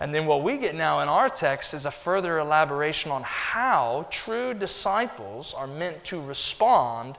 And 0.00 0.14
then 0.14 0.26
what 0.26 0.42
we 0.42 0.58
get 0.58 0.74
now 0.74 1.00
in 1.00 1.08
our 1.08 1.28
text 1.28 1.74
is 1.74 1.84
a 1.84 1.90
further 1.90 2.38
elaboration 2.38 3.10
on 3.10 3.22
how 3.24 4.06
true 4.10 4.54
disciples 4.54 5.54
are 5.54 5.66
meant 5.66 6.04
to 6.04 6.20
respond 6.20 7.16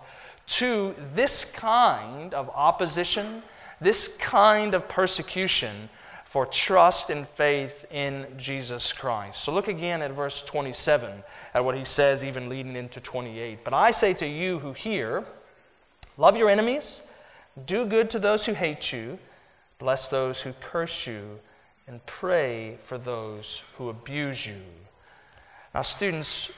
to 0.47 0.95
this 1.13 1.51
kind 1.51 2.33
of 2.33 2.49
opposition, 2.49 3.43
this 3.81 4.15
kind 4.17 4.73
of 4.73 4.87
persecution 4.87 5.89
for 6.23 6.45
trust 6.45 7.09
and 7.09 7.27
faith 7.27 7.85
in 7.91 8.25
Jesus 8.37 8.93
Christ. 8.93 9.43
So 9.43 9.51
look 9.51 9.67
again 9.67 10.01
at 10.01 10.11
verse 10.11 10.41
27, 10.43 11.23
at 11.53 11.65
what 11.65 11.75
he 11.75 11.83
says, 11.83 12.23
even 12.23 12.49
leading 12.49 12.75
into 12.75 13.01
28. 13.01 13.63
But 13.63 13.73
I 13.73 13.91
say 13.91 14.13
to 14.13 14.27
you 14.27 14.59
who 14.59 14.73
hear, 14.73 15.25
love 16.17 16.37
your 16.37 16.49
enemies, 16.49 17.01
do 17.65 17.85
good 17.85 18.09
to 18.11 18.19
those 18.19 18.45
who 18.45 18.53
hate 18.53 18.93
you, 18.93 19.19
bless 19.79 20.07
those 20.07 20.41
who 20.41 20.53
curse 20.61 21.07
you, 21.07 21.39
and 21.89 22.05
pray 22.05 22.77
for 22.83 22.97
those 22.97 23.63
who 23.77 23.89
abuse 23.89 24.45
you. 24.45 24.61
Now, 25.75 25.81
students, 25.81 26.49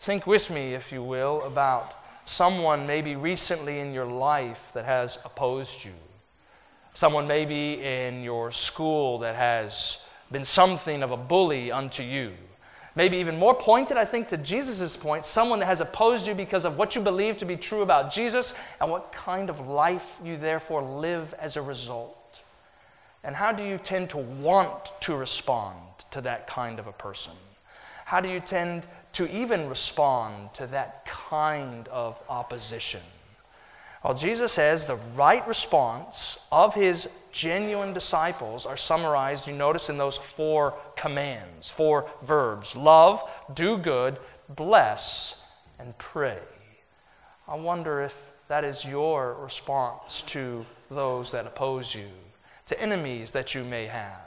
think 0.00 0.26
with 0.26 0.50
me, 0.50 0.74
if 0.74 0.90
you 0.90 1.04
will, 1.04 1.42
about 1.42 1.94
someone 2.24 2.88
maybe 2.88 3.14
recently 3.14 3.78
in 3.78 3.94
your 3.94 4.06
life 4.06 4.72
that 4.74 4.84
has 4.84 5.18
opposed 5.24 5.84
you 5.84 5.92
someone 6.98 7.28
maybe 7.28 7.74
in 7.74 8.24
your 8.24 8.50
school 8.50 9.20
that 9.20 9.36
has 9.36 10.02
been 10.32 10.42
something 10.42 11.04
of 11.04 11.12
a 11.12 11.16
bully 11.16 11.70
unto 11.70 12.02
you. 12.02 12.32
Maybe 12.96 13.18
even 13.18 13.38
more 13.38 13.54
pointed, 13.54 13.96
I 13.96 14.04
think, 14.04 14.30
to 14.30 14.36
Jesus' 14.36 14.96
point, 14.96 15.24
someone 15.24 15.60
that 15.60 15.66
has 15.66 15.80
opposed 15.80 16.26
you 16.26 16.34
because 16.34 16.64
of 16.64 16.76
what 16.76 16.96
you 16.96 17.00
believe 17.00 17.36
to 17.36 17.44
be 17.44 17.56
true 17.56 17.82
about 17.82 18.12
Jesus 18.12 18.52
and 18.80 18.90
what 18.90 19.12
kind 19.12 19.48
of 19.48 19.68
life 19.68 20.18
you 20.24 20.36
therefore 20.36 20.82
live 20.82 21.34
as 21.38 21.56
a 21.56 21.62
result. 21.62 22.27
And 23.28 23.36
how 23.36 23.52
do 23.52 23.62
you 23.62 23.76
tend 23.76 24.08
to 24.10 24.16
want 24.16 24.90
to 25.02 25.14
respond 25.14 25.76
to 26.12 26.22
that 26.22 26.46
kind 26.46 26.78
of 26.78 26.86
a 26.86 26.92
person? 26.92 27.34
How 28.06 28.22
do 28.22 28.30
you 28.30 28.40
tend 28.40 28.86
to 29.12 29.30
even 29.30 29.68
respond 29.68 30.54
to 30.54 30.66
that 30.68 31.04
kind 31.04 31.86
of 31.88 32.22
opposition? 32.30 33.02
Well, 34.02 34.14
Jesus 34.14 34.52
says 34.54 34.86
the 34.86 34.98
right 35.14 35.46
response 35.46 36.38
of 36.50 36.74
his 36.74 37.06
genuine 37.30 37.92
disciples 37.92 38.64
are 38.64 38.78
summarized, 38.78 39.46
you 39.46 39.52
notice, 39.52 39.90
in 39.90 39.98
those 39.98 40.16
four 40.16 40.72
commands, 40.96 41.68
four 41.68 42.08
verbs 42.22 42.74
love, 42.74 43.22
do 43.52 43.76
good, 43.76 44.16
bless, 44.48 45.44
and 45.78 45.98
pray. 45.98 46.38
I 47.46 47.56
wonder 47.56 48.00
if 48.00 48.30
that 48.48 48.64
is 48.64 48.86
your 48.86 49.34
response 49.34 50.22
to 50.28 50.64
those 50.90 51.30
that 51.32 51.46
oppose 51.46 51.94
you, 51.94 52.08
to 52.68 52.80
enemies 52.80 53.32
that 53.32 53.54
you 53.54 53.64
may 53.64 53.86
have. 53.86 54.22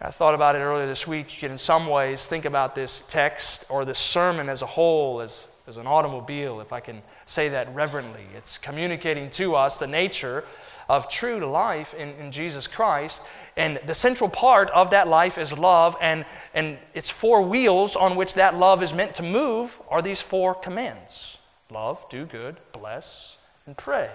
I 0.00 0.10
thought 0.10 0.34
about 0.34 0.56
it 0.56 0.60
earlier 0.60 0.86
this 0.86 1.06
week. 1.06 1.34
You 1.34 1.40
can, 1.40 1.52
in 1.52 1.58
some 1.58 1.86
ways, 1.86 2.26
think 2.26 2.46
about 2.46 2.74
this 2.74 3.04
text 3.08 3.66
or 3.68 3.84
this 3.84 3.98
sermon 3.98 4.48
as 4.48 4.62
a 4.62 4.66
whole 4.66 5.20
as 5.20 5.46
as 5.70 5.76
an 5.76 5.86
automobile, 5.86 6.60
if 6.60 6.72
I 6.72 6.80
can 6.80 7.00
say 7.26 7.48
that 7.50 7.72
reverently. 7.74 8.26
It's 8.36 8.58
communicating 8.58 9.30
to 9.30 9.54
us 9.54 9.78
the 9.78 9.86
nature 9.86 10.44
of 10.88 11.08
true 11.08 11.38
life 11.38 11.94
in, 11.94 12.10
in 12.14 12.32
Jesus 12.32 12.66
Christ. 12.66 13.22
And 13.56 13.78
the 13.86 13.94
central 13.94 14.28
part 14.28 14.68
of 14.70 14.90
that 14.90 15.06
life 15.06 15.38
is 15.38 15.56
love, 15.56 15.96
and, 16.00 16.24
and 16.54 16.76
its 16.92 17.08
four 17.08 17.42
wheels 17.42 17.94
on 17.94 18.16
which 18.16 18.34
that 18.34 18.56
love 18.56 18.82
is 18.82 18.92
meant 18.92 19.14
to 19.16 19.22
move 19.22 19.80
are 19.88 20.02
these 20.02 20.20
four 20.20 20.54
commands 20.54 21.38
love, 21.70 22.04
do 22.10 22.26
good, 22.26 22.56
bless, 22.72 23.36
and 23.64 23.76
pray. 23.76 24.10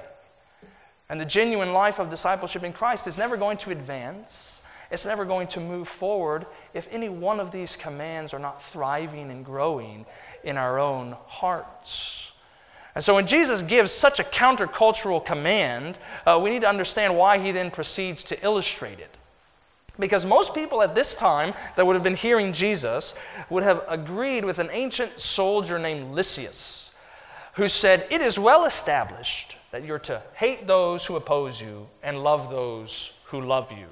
And 1.10 1.20
the 1.20 1.26
genuine 1.26 1.74
life 1.74 2.00
of 2.00 2.10
discipleship 2.10 2.64
in 2.64 2.74
Christ 2.74 3.08
is 3.08 3.18
never 3.18 3.38
going 3.38 3.58
to 3.58 3.72
advance, 3.72 4.62
it's 4.92 5.06
never 5.06 5.26
going 5.26 5.48
to 5.48 5.60
move 5.60 5.88
forward 5.88 6.46
if 6.74 6.88
any 6.92 7.10
one 7.10 7.40
of 7.40 7.52
these 7.52 7.76
commands 7.76 8.34
are 8.34 8.40
not 8.40 8.64
thriving 8.64 9.32
and 9.32 9.44
growing 9.44 10.06
in 10.44 10.58
our 10.58 10.80
own 10.80 11.16
hearts. 11.28 12.32
And 12.94 13.04
so 13.04 13.16
when 13.16 13.28
Jesus 13.28 13.62
gives 13.62 13.92
such 13.92 14.20
a 14.20 14.24
countercultural 14.24 15.26
command, 15.26 15.98
uh, 16.26 16.40
we 16.42 16.50
need 16.50 16.62
to 16.62 16.70
understand 16.70 17.18
why 17.18 17.40
he 17.40 17.52
then 17.52 17.70
proceeds 17.70 18.24
to 18.26 18.44
illustrate 18.44 19.00
it. 19.00 19.18
Because 20.00 20.26
most 20.26 20.54
people 20.54 20.82
at 20.82 20.96
this 20.96 21.16
time 21.16 21.54
that 21.76 21.86
would 21.86 21.96
have 21.96 22.04
been 22.04 22.16
hearing 22.16 22.54
Jesus 22.54 23.16
would 23.50 23.64
have 23.64 23.84
agreed 23.88 24.46
with 24.46 24.60
an 24.60 24.70
ancient 24.72 25.20
soldier 25.20 25.80
named 25.80 26.14
Lysias, 26.14 26.92
who 27.54 27.68
said, 27.68 28.06
It 28.10 28.22
is 28.22 28.40
well 28.40 28.66
established 28.66 29.58
that 29.76 29.84
you're 29.84 30.00
to 30.00 30.22
hate 30.36 30.68
those 30.68 31.06
who 31.06 31.18
oppose 31.18 31.60
you 31.60 31.86
and 32.02 32.24
love 32.24 32.50
those 32.50 33.12
who 33.26 33.42
love 33.42 33.74
you. 33.74 33.88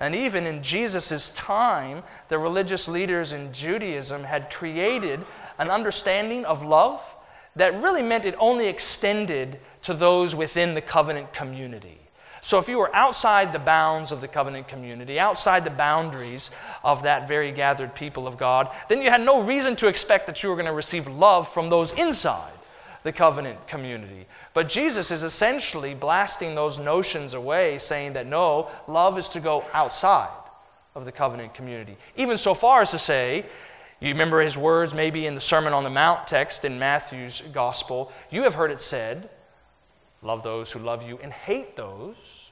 And 0.00 0.14
even 0.14 0.46
in 0.46 0.62
Jesus' 0.62 1.28
time, 1.34 2.02
the 2.28 2.38
religious 2.38 2.88
leaders 2.88 3.32
in 3.32 3.52
Judaism 3.52 4.24
had 4.24 4.50
created 4.50 5.20
an 5.58 5.68
understanding 5.68 6.46
of 6.46 6.64
love 6.64 7.02
that 7.54 7.82
really 7.82 8.00
meant 8.00 8.24
it 8.24 8.34
only 8.38 8.66
extended 8.66 9.60
to 9.82 9.92
those 9.92 10.34
within 10.34 10.72
the 10.72 10.80
covenant 10.80 11.34
community. 11.34 11.98
So 12.40 12.58
if 12.58 12.66
you 12.66 12.78
were 12.78 12.96
outside 12.96 13.52
the 13.52 13.58
bounds 13.58 14.10
of 14.10 14.22
the 14.22 14.28
covenant 14.28 14.68
community, 14.68 15.20
outside 15.20 15.64
the 15.64 15.70
boundaries 15.70 16.50
of 16.82 17.02
that 17.02 17.28
very 17.28 17.52
gathered 17.52 17.94
people 17.94 18.26
of 18.26 18.38
God, 18.38 18.70
then 18.88 19.02
you 19.02 19.10
had 19.10 19.20
no 19.20 19.42
reason 19.42 19.76
to 19.76 19.86
expect 19.86 20.26
that 20.28 20.42
you 20.42 20.48
were 20.48 20.56
going 20.56 20.64
to 20.64 20.72
receive 20.72 21.06
love 21.06 21.46
from 21.46 21.68
those 21.68 21.92
inside 21.92 22.52
the 23.04 23.12
covenant 23.12 23.68
community. 23.68 24.26
But 24.52 24.68
Jesus 24.68 25.12
is 25.12 25.22
essentially 25.22 25.94
blasting 25.94 26.54
those 26.54 26.78
notions 26.78 27.34
away, 27.34 27.78
saying 27.78 28.14
that 28.14 28.26
no, 28.26 28.68
love 28.88 29.16
is 29.18 29.28
to 29.30 29.40
go 29.40 29.64
outside 29.72 30.36
of 30.94 31.04
the 31.04 31.12
covenant 31.12 31.54
community. 31.54 31.96
Even 32.16 32.36
so 32.36 32.54
far 32.54 32.82
as 32.82 32.90
to 32.90 32.98
say 32.98 33.44
you 34.00 34.08
remember 34.08 34.40
his 34.40 34.56
words 34.56 34.92
maybe 34.92 35.26
in 35.26 35.34
the 35.34 35.40
Sermon 35.40 35.72
on 35.72 35.84
the 35.84 35.90
Mount 35.90 36.26
text 36.26 36.64
in 36.64 36.78
Matthew's 36.78 37.42
Gospel. 37.52 38.10
You 38.30 38.42
have 38.42 38.54
heard 38.54 38.70
it 38.70 38.80
said, 38.80 39.30
Love 40.22 40.42
those 40.42 40.72
who 40.72 40.78
love 40.78 41.06
you 41.06 41.18
and 41.22 41.32
hate 41.32 41.76
those 41.76 42.50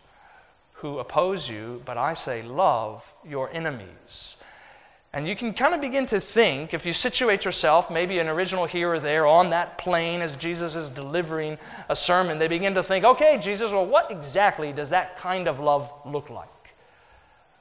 who 0.74 0.98
oppose 0.98 1.48
you, 1.48 1.82
but 1.84 1.96
I 1.96 2.14
say, 2.14 2.42
Love 2.42 3.10
your 3.26 3.50
enemies. 3.52 4.36
And 5.14 5.28
you 5.28 5.36
can 5.36 5.52
kind 5.52 5.74
of 5.74 5.82
begin 5.82 6.06
to 6.06 6.20
think, 6.20 6.72
if 6.72 6.86
you 6.86 6.94
situate 6.94 7.44
yourself, 7.44 7.90
maybe 7.90 8.18
an 8.18 8.28
original 8.28 8.64
here 8.64 8.94
or 8.94 8.98
there 8.98 9.26
on 9.26 9.50
that 9.50 9.76
plain 9.76 10.22
as 10.22 10.36
Jesus 10.36 10.74
is 10.74 10.88
delivering 10.88 11.58
a 11.90 11.96
sermon, 11.96 12.38
they 12.38 12.48
begin 12.48 12.74
to 12.74 12.82
think, 12.82 13.04
okay, 13.04 13.38
Jesus, 13.38 13.72
well, 13.72 13.84
what 13.84 14.10
exactly 14.10 14.72
does 14.72 14.88
that 14.88 15.18
kind 15.18 15.48
of 15.48 15.60
love 15.60 15.92
look 16.06 16.30
like? 16.30 16.48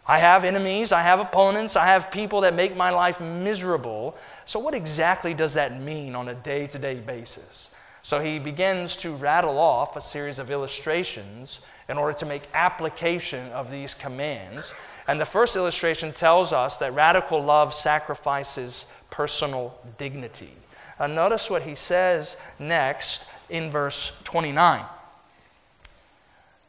I 0.08 0.18
have 0.20 0.46
enemies, 0.46 0.94
I 0.94 1.02
have 1.02 1.20
opponents, 1.20 1.76
I 1.76 1.86
have 1.86 2.10
people 2.10 2.42
that 2.42 2.56
make 2.56 2.76
my 2.76 2.90
life 2.90 3.20
miserable. 3.22 4.16
So, 4.46 4.58
what 4.60 4.74
exactly 4.74 5.34
does 5.34 5.54
that 5.54 5.80
mean 5.80 6.16
on 6.16 6.30
a 6.30 6.34
day 6.34 6.68
to 6.68 6.80
day 6.80 6.96
basis? 6.96 7.70
So, 8.02 8.20
he 8.20 8.40
begins 8.40 8.98
to 8.98 9.14
rattle 9.14 9.60
off 9.60 9.96
a 9.96 10.02
series 10.02 10.40
of 10.40 10.50
illustrations 10.50 11.60
in 11.88 11.98
order 11.98 12.18
to 12.18 12.26
make 12.26 12.44
application 12.54 13.52
of 13.52 13.70
these 13.70 13.94
commands. 13.94 14.74
And 15.08 15.20
the 15.20 15.26
first 15.26 15.56
illustration 15.56 16.14
tells 16.14 16.54
us 16.54 16.78
that 16.78 16.94
radical 16.94 17.44
love 17.44 17.74
sacrifices 17.74 18.86
personal 19.10 19.78
dignity. 19.98 20.52
Now, 21.00 21.08
notice 21.08 21.50
what 21.50 21.64
he 21.64 21.76
says 21.76 22.38
next 22.60 23.26
in 23.50 23.72
verse 23.72 24.18
29. 24.24 24.86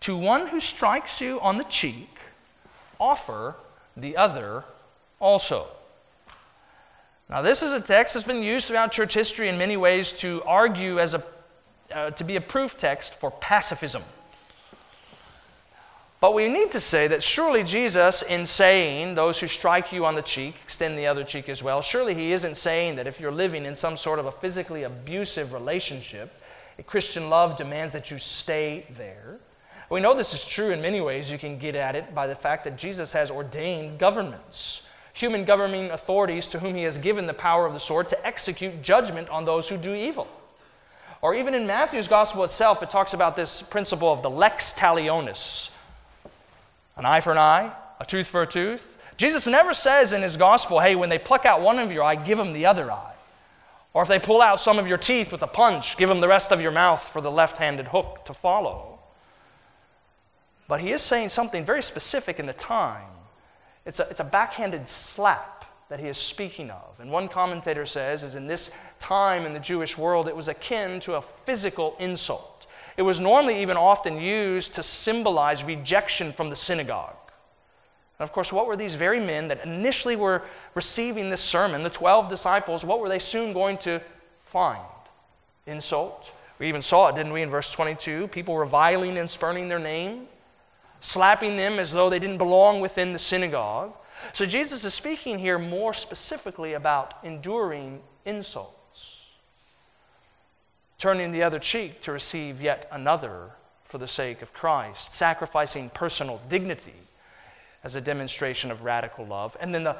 To 0.00 0.16
one 0.16 0.48
who 0.48 0.58
strikes 0.58 1.20
you 1.20 1.40
on 1.40 1.58
the 1.58 1.64
cheek, 1.64 2.08
offer 2.98 3.54
the 3.96 4.16
other 4.16 4.64
also. 5.20 5.68
Now, 7.28 7.42
this 7.42 7.62
is 7.62 7.72
a 7.72 7.80
text 7.80 8.14
that's 8.14 8.26
been 8.26 8.42
used 8.42 8.66
throughout 8.66 8.92
church 8.92 9.14
history 9.14 9.48
in 9.48 9.56
many 9.56 9.76
ways 9.76 10.12
to 10.14 10.42
argue 10.44 10.98
as 10.98 11.14
a, 11.14 11.22
uh, 11.94 12.10
to 12.10 12.24
be 12.24 12.36
a 12.36 12.40
proof 12.40 12.76
text 12.76 13.14
for 13.14 13.30
pacifism. 13.30 14.02
But 16.22 16.34
we 16.34 16.48
need 16.48 16.70
to 16.70 16.78
say 16.78 17.08
that 17.08 17.20
surely 17.20 17.64
Jesus, 17.64 18.22
in 18.22 18.46
saying, 18.46 19.16
those 19.16 19.40
who 19.40 19.48
strike 19.48 19.92
you 19.92 20.06
on 20.06 20.14
the 20.14 20.22
cheek, 20.22 20.54
extend 20.62 20.96
the 20.96 21.08
other 21.08 21.24
cheek 21.24 21.48
as 21.48 21.64
well, 21.64 21.82
surely 21.82 22.14
he 22.14 22.30
isn't 22.30 22.56
saying 22.56 22.94
that 22.94 23.08
if 23.08 23.18
you're 23.18 23.32
living 23.32 23.64
in 23.64 23.74
some 23.74 23.96
sort 23.96 24.20
of 24.20 24.26
a 24.26 24.30
physically 24.30 24.84
abusive 24.84 25.52
relationship, 25.52 26.32
Christian 26.86 27.28
love 27.28 27.56
demands 27.56 27.90
that 27.90 28.12
you 28.12 28.20
stay 28.20 28.86
there. 28.96 29.40
We 29.90 29.98
know 29.98 30.14
this 30.14 30.32
is 30.32 30.44
true 30.44 30.70
in 30.70 30.80
many 30.80 31.00
ways. 31.00 31.28
You 31.28 31.38
can 31.38 31.58
get 31.58 31.74
at 31.74 31.96
it 31.96 32.14
by 32.14 32.28
the 32.28 32.36
fact 32.36 32.62
that 32.64 32.76
Jesus 32.76 33.12
has 33.14 33.28
ordained 33.28 33.98
governments, 33.98 34.86
human 35.14 35.44
governing 35.44 35.90
authorities 35.90 36.46
to 36.48 36.60
whom 36.60 36.76
he 36.76 36.84
has 36.84 36.98
given 36.98 37.26
the 37.26 37.34
power 37.34 37.66
of 37.66 37.72
the 37.72 37.80
sword 37.80 38.08
to 38.10 38.24
execute 38.26 38.80
judgment 38.80 39.28
on 39.28 39.44
those 39.44 39.68
who 39.68 39.76
do 39.76 39.92
evil. 39.92 40.28
Or 41.20 41.34
even 41.34 41.52
in 41.52 41.66
Matthew's 41.66 42.06
gospel 42.06 42.44
itself, 42.44 42.80
it 42.80 42.90
talks 42.90 43.12
about 43.12 43.34
this 43.34 43.60
principle 43.60 44.12
of 44.12 44.22
the 44.22 44.30
lex 44.30 44.72
talionis 44.72 45.71
an 46.96 47.04
eye 47.04 47.20
for 47.20 47.32
an 47.32 47.38
eye, 47.38 47.72
a 48.00 48.04
tooth 48.04 48.26
for 48.26 48.42
a 48.42 48.46
tooth. 48.46 48.98
Jesus 49.16 49.46
never 49.46 49.74
says 49.74 50.12
in 50.12 50.22
his 50.22 50.36
gospel, 50.36 50.80
hey, 50.80 50.94
when 50.94 51.08
they 51.08 51.18
pluck 51.18 51.46
out 51.46 51.60
one 51.60 51.78
of 51.78 51.92
your 51.92 52.02
eye, 52.02 52.16
give 52.16 52.38
them 52.38 52.52
the 52.52 52.66
other 52.66 52.90
eye. 52.90 53.14
Or 53.94 54.02
if 54.02 54.08
they 54.08 54.18
pull 54.18 54.40
out 54.40 54.60
some 54.60 54.78
of 54.78 54.86
your 54.86 54.98
teeth 54.98 55.32
with 55.32 55.42
a 55.42 55.46
punch, 55.46 55.96
give 55.96 56.08
them 56.08 56.20
the 56.20 56.28
rest 56.28 56.50
of 56.50 56.62
your 56.62 56.70
mouth 56.70 57.02
for 57.02 57.20
the 57.20 57.30
left 57.30 57.58
handed 57.58 57.88
hook 57.88 58.24
to 58.24 58.34
follow. 58.34 58.98
But 60.66 60.80
he 60.80 60.92
is 60.92 61.02
saying 61.02 61.28
something 61.28 61.64
very 61.64 61.82
specific 61.82 62.38
in 62.38 62.46
the 62.46 62.54
time. 62.54 63.04
It's 63.84 64.00
a, 64.00 64.08
it's 64.08 64.20
a 64.20 64.24
backhanded 64.24 64.88
slap 64.88 65.66
that 65.90 66.00
he 66.00 66.08
is 66.08 66.16
speaking 66.16 66.70
of. 66.70 66.98
And 67.00 67.10
one 67.10 67.28
commentator 67.28 67.84
says, 67.84 68.22
is 68.22 68.34
in 68.34 68.46
this 68.46 68.74
time 68.98 69.44
in 69.44 69.52
the 69.52 69.60
Jewish 69.60 69.98
world, 69.98 70.26
it 70.26 70.34
was 70.34 70.48
akin 70.48 71.00
to 71.00 71.16
a 71.16 71.20
physical 71.20 71.94
insult. 71.98 72.48
It 72.96 73.02
was 73.02 73.20
normally 73.20 73.62
even 73.62 73.76
often 73.76 74.20
used 74.20 74.74
to 74.74 74.82
symbolize 74.82 75.64
rejection 75.64 76.32
from 76.32 76.50
the 76.50 76.56
synagogue. 76.56 77.16
And 78.18 78.28
of 78.28 78.32
course, 78.32 78.52
what 78.52 78.66
were 78.66 78.76
these 78.76 78.94
very 78.94 79.20
men 79.20 79.48
that 79.48 79.64
initially 79.64 80.16
were 80.16 80.42
receiving 80.74 81.30
this 81.30 81.40
sermon, 81.40 81.82
the 81.82 81.90
12 81.90 82.28
disciples, 82.28 82.84
what 82.84 83.00
were 83.00 83.08
they 83.08 83.18
soon 83.18 83.52
going 83.52 83.78
to 83.78 84.00
find? 84.44 84.80
Insult. 85.66 86.30
We 86.58 86.68
even 86.68 86.82
saw 86.82 87.08
it, 87.08 87.16
didn't 87.16 87.32
we, 87.32 87.42
in 87.42 87.50
verse 87.50 87.72
22? 87.72 88.28
People 88.28 88.56
reviling 88.56 89.18
and 89.18 89.28
spurning 89.28 89.68
their 89.68 89.78
name, 89.78 90.28
slapping 91.00 91.56
them 91.56 91.78
as 91.78 91.92
though 91.92 92.10
they 92.10 92.18
didn't 92.18 92.38
belong 92.38 92.80
within 92.80 93.12
the 93.12 93.18
synagogue. 93.18 93.92
So 94.32 94.46
Jesus 94.46 94.84
is 94.84 94.94
speaking 94.94 95.38
here 95.38 95.58
more 95.58 95.92
specifically 95.94 96.74
about 96.74 97.14
enduring 97.24 98.00
insults, 98.24 98.78
turning 101.02 101.32
the 101.32 101.42
other 101.42 101.58
cheek 101.58 102.00
to 102.00 102.12
receive 102.12 102.60
yet 102.60 102.86
another 102.92 103.50
for 103.84 103.98
the 103.98 104.06
sake 104.06 104.40
of 104.40 104.52
Christ, 104.52 105.12
sacrificing 105.12 105.90
personal 105.90 106.40
dignity 106.48 106.94
as 107.82 107.96
a 107.96 108.00
demonstration 108.00 108.70
of 108.70 108.84
radical 108.84 109.26
love. 109.26 109.56
And 109.58 109.74
then 109.74 109.82
the 109.82 109.96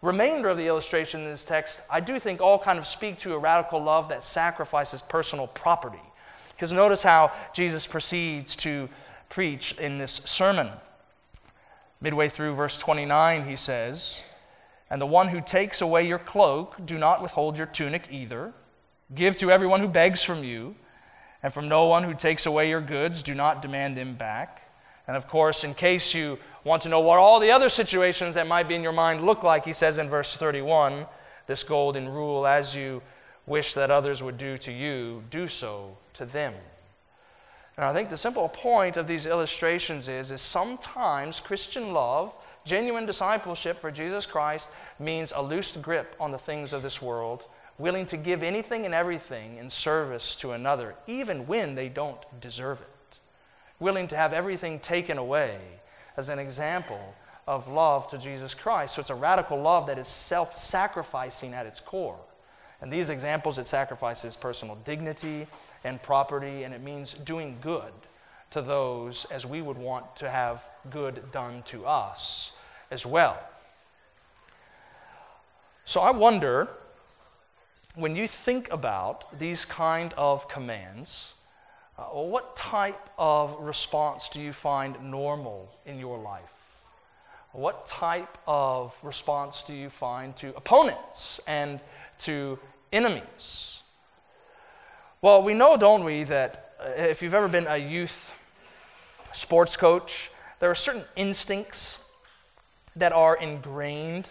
remainder 0.00 0.48
of 0.48 0.56
the 0.56 0.66
illustration 0.66 1.20
in 1.20 1.26
this 1.26 1.44
text, 1.44 1.82
I 1.90 2.00
do 2.00 2.18
think 2.18 2.40
all 2.40 2.58
kind 2.58 2.78
of 2.78 2.86
speak 2.86 3.18
to 3.18 3.34
a 3.34 3.38
radical 3.38 3.82
love 3.82 4.08
that 4.08 4.22
sacrifices 4.22 5.02
personal 5.02 5.48
property. 5.48 6.00
Because 6.56 6.72
notice 6.72 7.02
how 7.02 7.30
Jesus 7.52 7.86
proceeds 7.86 8.56
to 8.56 8.88
preach 9.28 9.74
in 9.74 9.98
this 9.98 10.22
sermon. 10.24 10.70
Midway 12.00 12.30
through 12.30 12.54
verse 12.54 12.78
29, 12.78 13.46
he 13.46 13.54
says, 13.54 14.22
And 14.88 14.98
the 14.98 15.04
one 15.04 15.28
who 15.28 15.42
takes 15.42 15.82
away 15.82 16.08
your 16.08 16.18
cloak, 16.18 16.74
do 16.86 16.96
not 16.96 17.20
withhold 17.20 17.58
your 17.58 17.66
tunic 17.66 18.04
either. 18.10 18.54
Give 19.14 19.36
to 19.38 19.50
everyone 19.50 19.80
who 19.80 19.88
begs 19.88 20.22
from 20.22 20.44
you, 20.44 20.76
and 21.42 21.52
from 21.52 21.68
no 21.68 21.86
one 21.86 22.02
who 22.02 22.14
takes 22.14 22.46
away 22.46 22.68
your 22.68 22.80
goods, 22.80 23.22
do 23.22 23.34
not 23.34 23.62
demand 23.62 23.96
them 23.96 24.14
back. 24.14 24.62
And 25.06 25.16
of 25.16 25.26
course, 25.28 25.64
in 25.64 25.74
case 25.74 26.12
you 26.12 26.38
want 26.64 26.82
to 26.82 26.88
know 26.88 27.00
what 27.00 27.18
all 27.18 27.40
the 27.40 27.50
other 27.50 27.68
situations 27.68 28.34
that 28.34 28.46
might 28.46 28.68
be 28.68 28.74
in 28.74 28.82
your 28.82 28.92
mind 28.92 29.24
look 29.24 29.42
like, 29.42 29.64
he 29.64 29.72
says 29.72 29.98
in 29.98 30.10
verse 30.10 30.34
31 30.34 31.06
this 31.46 31.62
golden 31.62 32.08
rule 32.08 32.46
as 32.46 32.76
you 32.76 33.00
wish 33.46 33.72
that 33.72 33.90
others 33.90 34.22
would 34.22 34.36
do 34.36 34.58
to 34.58 34.70
you, 34.70 35.24
do 35.30 35.48
so 35.48 35.96
to 36.12 36.26
them. 36.26 36.52
And 37.78 37.86
I 37.86 37.94
think 37.94 38.10
the 38.10 38.16
simple 38.16 38.48
point 38.48 38.96
of 38.96 39.06
these 39.06 39.24
illustrations 39.24 40.08
is, 40.08 40.30
is 40.30 40.42
sometimes 40.42 41.40
Christian 41.40 41.92
love, 41.92 42.36
genuine 42.64 43.06
discipleship 43.06 43.78
for 43.78 43.90
Jesus 43.90 44.26
Christ, 44.26 44.68
means 44.98 45.32
a 45.34 45.40
loose 45.40 45.76
grip 45.76 46.14
on 46.20 46.32
the 46.32 46.38
things 46.38 46.72
of 46.72 46.82
this 46.82 47.00
world, 47.00 47.46
willing 47.78 48.06
to 48.06 48.16
give 48.16 48.42
anything 48.42 48.84
and 48.84 48.94
everything 48.94 49.56
in 49.56 49.70
service 49.70 50.36
to 50.36 50.52
another, 50.52 50.94
even 51.06 51.46
when 51.46 51.74
they 51.74 51.88
don't 51.88 52.20
deserve 52.40 52.80
it. 52.80 53.18
Willing 53.80 54.08
to 54.08 54.16
have 54.16 54.32
everything 54.32 54.80
taken 54.80 55.18
away 55.18 55.58
as 56.16 56.28
an 56.28 56.38
example 56.38 57.14
of 57.46 57.68
love 57.68 58.08
to 58.08 58.18
Jesus 58.18 58.52
Christ. 58.52 58.94
So 58.94 59.00
it's 59.00 59.10
a 59.10 59.14
radical 59.14 59.60
love 59.60 59.86
that 59.86 59.98
is 59.98 60.08
self 60.08 60.58
sacrificing 60.58 61.54
at 61.54 61.66
its 61.66 61.80
core. 61.80 62.18
And 62.80 62.92
these 62.92 63.10
examples, 63.10 63.58
it 63.58 63.66
sacrifices 63.66 64.36
personal 64.36 64.76
dignity, 64.84 65.46
and 65.84 66.02
property, 66.02 66.64
and 66.64 66.74
it 66.74 66.82
means 66.82 67.12
doing 67.12 67.56
good 67.60 67.92
to 68.50 68.62
those 68.62 69.24
as 69.26 69.46
we 69.46 69.62
would 69.62 69.76
want 69.76 70.16
to 70.16 70.30
have 70.30 70.68
good 70.90 71.30
done 71.32 71.62
to 71.64 71.86
us 71.86 72.52
as 72.90 73.04
well. 73.04 73.38
So 75.84 76.00
I 76.00 76.10
wonder 76.10 76.68
when 77.98 78.14
you 78.14 78.28
think 78.28 78.72
about 78.72 79.38
these 79.40 79.64
kind 79.64 80.14
of 80.16 80.48
commands, 80.48 81.34
uh, 81.98 82.02
what 82.04 82.54
type 82.54 83.10
of 83.18 83.56
response 83.58 84.28
do 84.28 84.40
you 84.40 84.52
find 84.52 84.96
normal 85.02 85.68
in 85.84 85.98
your 85.98 86.16
life? 86.16 86.54
What 87.50 87.86
type 87.86 88.38
of 88.46 88.96
response 89.02 89.64
do 89.64 89.74
you 89.74 89.90
find 89.90 90.36
to 90.36 90.56
opponents 90.56 91.40
and 91.48 91.80
to 92.20 92.60
enemies? 92.92 93.82
Well, 95.20 95.42
we 95.42 95.54
know, 95.54 95.76
don't 95.76 96.04
we, 96.04 96.22
that 96.22 96.74
uh, 96.80 96.90
if 96.90 97.20
you've 97.20 97.34
ever 97.34 97.48
been 97.48 97.66
a 97.66 97.78
youth 97.78 98.32
sports 99.32 99.76
coach, 99.76 100.30
there 100.60 100.70
are 100.70 100.76
certain 100.76 101.02
instincts 101.16 102.08
that 102.94 103.12
are 103.12 103.34
ingrained 103.36 104.30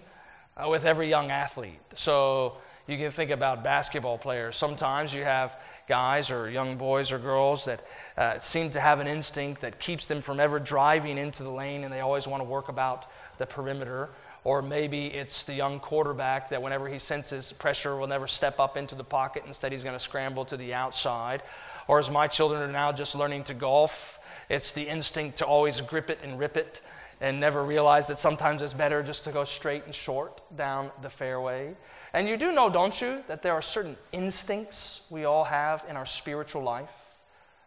uh, 0.55 0.69
with 0.69 0.85
every 0.85 1.09
young 1.09 1.31
athlete. 1.31 1.81
So 1.95 2.59
you 2.87 2.97
can 2.97 3.11
think 3.11 3.31
about 3.31 3.63
basketball 3.63 4.17
players. 4.17 4.55
Sometimes 4.55 5.13
you 5.13 5.23
have 5.23 5.59
guys 5.87 6.31
or 6.31 6.49
young 6.49 6.77
boys 6.77 7.11
or 7.11 7.19
girls 7.19 7.65
that 7.65 7.85
uh, 8.17 8.39
seem 8.39 8.71
to 8.71 8.79
have 8.79 8.99
an 8.99 9.07
instinct 9.07 9.61
that 9.61 9.79
keeps 9.79 10.07
them 10.07 10.21
from 10.21 10.39
ever 10.39 10.59
driving 10.59 11.17
into 11.17 11.43
the 11.43 11.49
lane 11.49 11.83
and 11.83 11.93
they 11.93 11.99
always 11.99 12.27
want 12.27 12.41
to 12.41 12.47
work 12.47 12.69
about 12.69 13.05
the 13.37 13.45
perimeter. 13.45 14.09
Or 14.45 14.61
maybe 14.61 15.07
it's 15.07 15.43
the 15.43 15.53
young 15.53 15.81
quarterback 15.81 16.49
that 16.49 16.61
whenever 16.61 16.87
he 16.87 16.99
senses 16.99 17.51
pressure 17.51 17.97
will 17.97 18.07
never 18.07 18.27
step 18.27 18.59
up 18.61 18.77
into 18.77 18.95
the 18.95 19.03
pocket. 19.03 19.43
Instead, 19.45 19.73
he's 19.73 19.83
going 19.83 19.95
to 19.95 20.03
scramble 20.03 20.45
to 20.45 20.55
the 20.55 20.73
outside. 20.73 21.43
Or 21.89 21.99
as 21.99 22.09
my 22.09 22.27
children 22.27 22.61
are 22.61 22.71
now 22.71 22.93
just 22.93 23.13
learning 23.13 23.43
to 23.45 23.53
golf, 23.53 24.19
it's 24.47 24.71
the 24.71 24.83
instinct 24.83 25.39
to 25.39 25.45
always 25.45 25.81
grip 25.81 26.09
it 26.09 26.19
and 26.23 26.39
rip 26.39 26.55
it 26.55 26.79
and 27.19 27.39
never 27.39 27.63
realize 27.63 28.07
that 28.07 28.17
sometimes 28.17 28.61
it's 28.61 28.73
better 28.73 29.01
just 29.01 29.23
to 29.23 29.31
go 29.31 29.43
straight 29.43 29.83
and 29.85 29.93
short 29.93 30.41
down 30.55 30.91
the 31.01 31.09
fairway. 31.09 31.75
And 32.17 32.27
you 32.27 32.35
do 32.35 32.51
know, 32.51 32.67
don't 32.67 32.99
you, 32.99 33.23
that 33.27 33.43
there 33.43 33.53
are 33.53 33.61
certain 33.61 33.95
instincts 34.11 35.01
we 35.11 35.25
all 35.25 35.43
have 35.43 35.85
in 35.87 35.95
our 35.95 36.07
spiritual 36.07 36.63
life? 36.63 37.13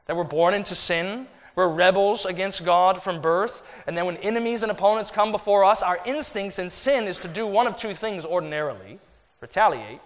That 0.07 0.17
we're 0.17 0.25
born 0.25 0.55
into 0.55 0.75
sin, 0.75 1.29
we're 1.55 1.69
rebels 1.69 2.27
against 2.27 2.65
God 2.65 3.01
from 3.01 3.21
birth. 3.21 3.63
And 3.87 3.97
then 3.97 4.07
when 4.07 4.17
enemies 4.17 4.65
and 4.65 4.73
opponents 4.73 5.13
come 5.13 5.31
before 5.31 5.63
us, 5.63 5.85
our 5.85 6.01
instincts 6.05 6.59
in 6.59 6.69
sin 6.69 7.05
is 7.05 7.21
to 7.21 7.29
do 7.29 7.47
one 7.47 7.69
of 7.69 7.77
two 7.77 7.95
things 7.95 8.25
ordinarily 8.25 8.99
retaliate 9.41 10.01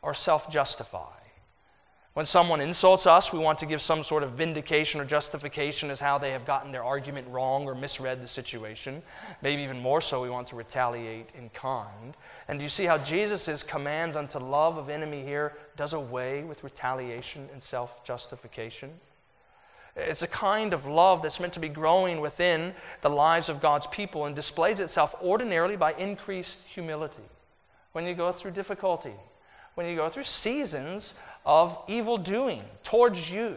or 0.00 0.14
self 0.14 0.50
justify. 0.50 1.17
When 2.18 2.26
someone 2.26 2.60
insults 2.60 3.06
us, 3.06 3.32
we 3.32 3.38
want 3.38 3.60
to 3.60 3.66
give 3.66 3.80
some 3.80 4.02
sort 4.02 4.24
of 4.24 4.32
vindication 4.32 5.00
or 5.00 5.04
justification 5.04 5.88
as 5.88 6.00
how 6.00 6.18
they 6.18 6.32
have 6.32 6.44
gotten 6.44 6.72
their 6.72 6.82
argument 6.82 7.28
wrong 7.28 7.64
or 7.66 7.76
misread 7.76 8.20
the 8.20 8.26
situation. 8.26 9.04
Maybe 9.40 9.62
even 9.62 9.78
more 9.78 10.00
so, 10.00 10.20
we 10.20 10.28
want 10.28 10.48
to 10.48 10.56
retaliate 10.56 11.28
in 11.38 11.48
kind. 11.50 12.16
And 12.48 12.58
do 12.58 12.64
you 12.64 12.68
see 12.68 12.86
how 12.86 12.98
Jesus' 12.98 13.62
commands 13.62 14.16
unto 14.16 14.40
love 14.40 14.78
of 14.78 14.88
enemy 14.88 15.22
here 15.22 15.52
does 15.76 15.92
away 15.92 16.42
with 16.42 16.64
retaliation 16.64 17.48
and 17.52 17.62
self 17.62 18.02
justification? 18.02 18.90
It's 19.94 20.22
a 20.22 20.26
kind 20.26 20.72
of 20.72 20.86
love 20.86 21.22
that's 21.22 21.38
meant 21.38 21.52
to 21.52 21.60
be 21.60 21.68
growing 21.68 22.20
within 22.20 22.74
the 23.00 23.10
lives 23.10 23.48
of 23.48 23.60
God's 23.62 23.86
people 23.86 24.24
and 24.24 24.34
displays 24.34 24.80
itself 24.80 25.14
ordinarily 25.22 25.76
by 25.76 25.92
increased 25.92 26.66
humility. 26.66 27.28
When 27.92 28.04
you 28.06 28.14
go 28.14 28.32
through 28.32 28.50
difficulty, 28.50 29.14
when 29.76 29.86
you 29.86 29.94
go 29.94 30.08
through 30.08 30.24
seasons 30.24 31.14
of 31.48 31.82
evil 31.88 32.18
doing 32.18 32.62
towards 32.84 33.32
you, 33.32 33.56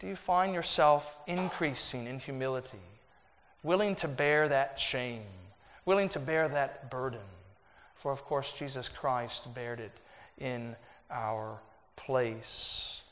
do 0.00 0.06
you 0.06 0.16
find 0.16 0.54
yourself 0.54 1.20
increasing 1.26 2.06
in 2.06 2.18
humility, 2.18 2.80
willing 3.62 3.94
to 3.96 4.08
bear 4.08 4.48
that 4.48 4.80
shame, 4.80 5.22
willing 5.84 6.08
to 6.08 6.18
bear 6.18 6.48
that 6.48 6.90
burden? 6.90 7.20
For 7.94 8.10
of 8.10 8.24
course, 8.24 8.54
Jesus 8.54 8.88
Christ 8.88 9.54
bared 9.54 9.78
it 9.78 9.92
in 10.38 10.74
our 11.10 11.60
place. 11.94 13.02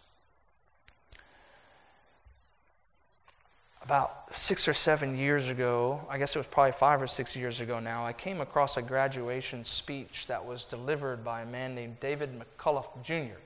about 3.82 4.28
six 4.38 4.68
or 4.68 4.74
seven 4.74 5.16
years 5.16 5.48
ago, 5.48 6.00
I 6.08 6.18
guess 6.18 6.36
it 6.36 6.38
was 6.38 6.46
probably 6.46 6.72
five 6.72 7.02
or 7.02 7.08
six 7.08 7.34
years 7.34 7.60
ago 7.60 7.80
now, 7.80 8.06
I 8.06 8.12
came 8.12 8.40
across 8.40 8.76
a 8.76 8.82
graduation 8.82 9.64
speech 9.64 10.26
that 10.28 10.44
was 10.44 10.64
delivered 10.64 11.24
by 11.24 11.42
a 11.42 11.46
man 11.46 11.74
named 11.74 11.98
David 11.98 12.30
McCullough 12.38 13.02
Jr. 13.02 13.40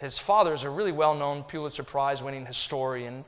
His 0.00 0.16
father 0.16 0.54
is 0.54 0.62
a 0.62 0.70
really 0.70 0.92
well 0.92 1.14
known 1.14 1.42
Pulitzer 1.42 1.82
Prize 1.82 2.22
winning 2.22 2.46
historian. 2.46 3.22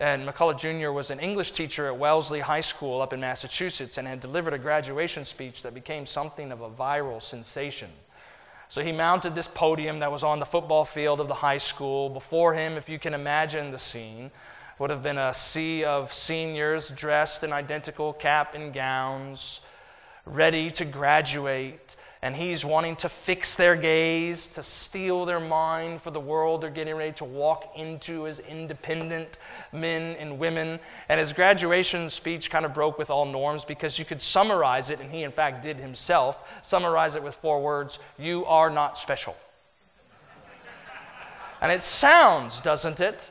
And 0.00 0.26
McCullough 0.26 0.58
Jr. 0.58 0.90
was 0.90 1.10
an 1.10 1.20
English 1.20 1.52
teacher 1.52 1.86
at 1.86 1.98
Wellesley 1.98 2.40
High 2.40 2.62
School 2.62 3.02
up 3.02 3.12
in 3.12 3.20
Massachusetts 3.20 3.98
and 3.98 4.08
had 4.08 4.20
delivered 4.20 4.54
a 4.54 4.58
graduation 4.58 5.26
speech 5.26 5.62
that 5.62 5.74
became 5.74 6.06
something 6.06 6.52
of 6.52 6.62
a 6.62 6.70
viral 6.70 7.22
sensation. 7.22 7.90
So 8.68 8.82
he 8.82 8.92
mounted 8.92 9.34
this 9.34 9.46
podium 9.46 9.98
that 9.98 10.10
was 10.10 10.22
on 10.22 10.38
the 10.38 10.46
football 10.46 10.86
field 10.86 11.20
of 11.20 11.28
the 11.28 11.34
high 11.34 11.58
school. 11.58 12.08
Before 12.08 12.54
him, 12.54 12.78
if 12.78 12.88
you 12.88 12.98
can 12.98 13.12
imagine 13.12 13.70
the 13.70 13.78
scene, 13.78 14.30
would 14.78 14.90
have 14.90 15.02
been 15.02 15.18
a 15.18 15.34
sea 15.34 15.84
of 15.84 16.14
seniors 16.14 16.88
dressed 16.90 17.44
in 17.44 17.52
identical 17.52 18.14
cap 18.14 18.54
and 18.54 18.72
gowns, 18.72 19.60
ready 20.24 20.70
to 20.72 20.84
graduate 20.86 21.94
and 22.22 22.34
he's 22.34 22.64
wanting 22.64 22.96
to 22.96 23.08
fix 23.08 23.56
their 23.56 23.76
gaze, 23.76 24.48
to 24.48 24.62
steal 24.62 25.24
their 25.26 25.40
mind 25.40 26.00
for 26.00 26.10
the 26.10 26.20
world 26.20 26.62
they're 26.62 26.70
getting 26.70 26.96
ready 26.96 27.12
to 27.12 27.24
walk 27.24 27.72
into 27.76 28.26
as 28.26 28.40
independent 28.40 29.38
men 29.72 30.16
and 30.16 30.38
women. 30.38 30.80
And 31.08 31.20
his 31.20 31.32
graduation 31.32 32.08
speech 32.08 32.50
kind 32.50 32.64
of 32.64 32.72
broke 32.72 32.98
with 32.98 33.10
all 33.10 33.26
norms 33.26 33.64
because 33.64 33.98
you 33.98 34.04
could 34.04 34.22
summarize 34.22 34.90
it, 34.90 35.00
and 35.00 35.10
he 35.10 35.24
in 35.24 35.30
fact 35.30 35.62
did 35.62 35.76
himself, 35.76 36.48
summarize 36.62 37.16
it 37.16 37.22
with 37.22 37.34
four 37.34 37.62
words 37.62 37.98
You 38.18 38.46
are 38.46 38.70
not 38.70 38.98
special. 38.98 39.36
and 41.60 41.70
it 41.70 41.82
sounds, 41.82 42.60
doesn't 42.60 43.00
it, 43.00 43.30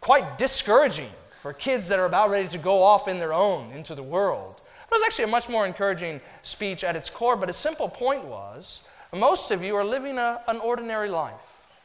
quite 0.00 0.38
discouraging 0.38 1.10
for 1.42 1.52
kids 1.52 1.88
that 1.88 1.98
are 1.98 2.06
about 2.06 2.30
ready 2.30 2.48
to 2.48 2.58
go 2.58 2.82
off 2.82 3.06
in 3.06 3.18
their 3.18 3.32
own 3.32 3.70
into 3.72 3.94
the 3.94 4.02
world. 4.02 4.60
It 4.90 4.94
was 4.94 5.02
actually 5.02 5.24
a 5.24 5.28
much 5.28 5.50
more 5.50 5.66
encouraging 5.66 6.20
speech 6.42 6.82
at 6.82 6.96
its 6.96 7.10
core, 7.10 7.36
but 7.36 7.50
a 7.50 7.52
simple 7.52 7.90
point 7.90 8.24
was 8.24 8.82
most 9.12 9.50
of 9.50 9.62
you 9.62 9.76
are 9.76 9.84
living 9.84 10.16
a, 10.16 10.40
an 10.48 10.56
ordinary 10.58 11.10
life 11.10 11.78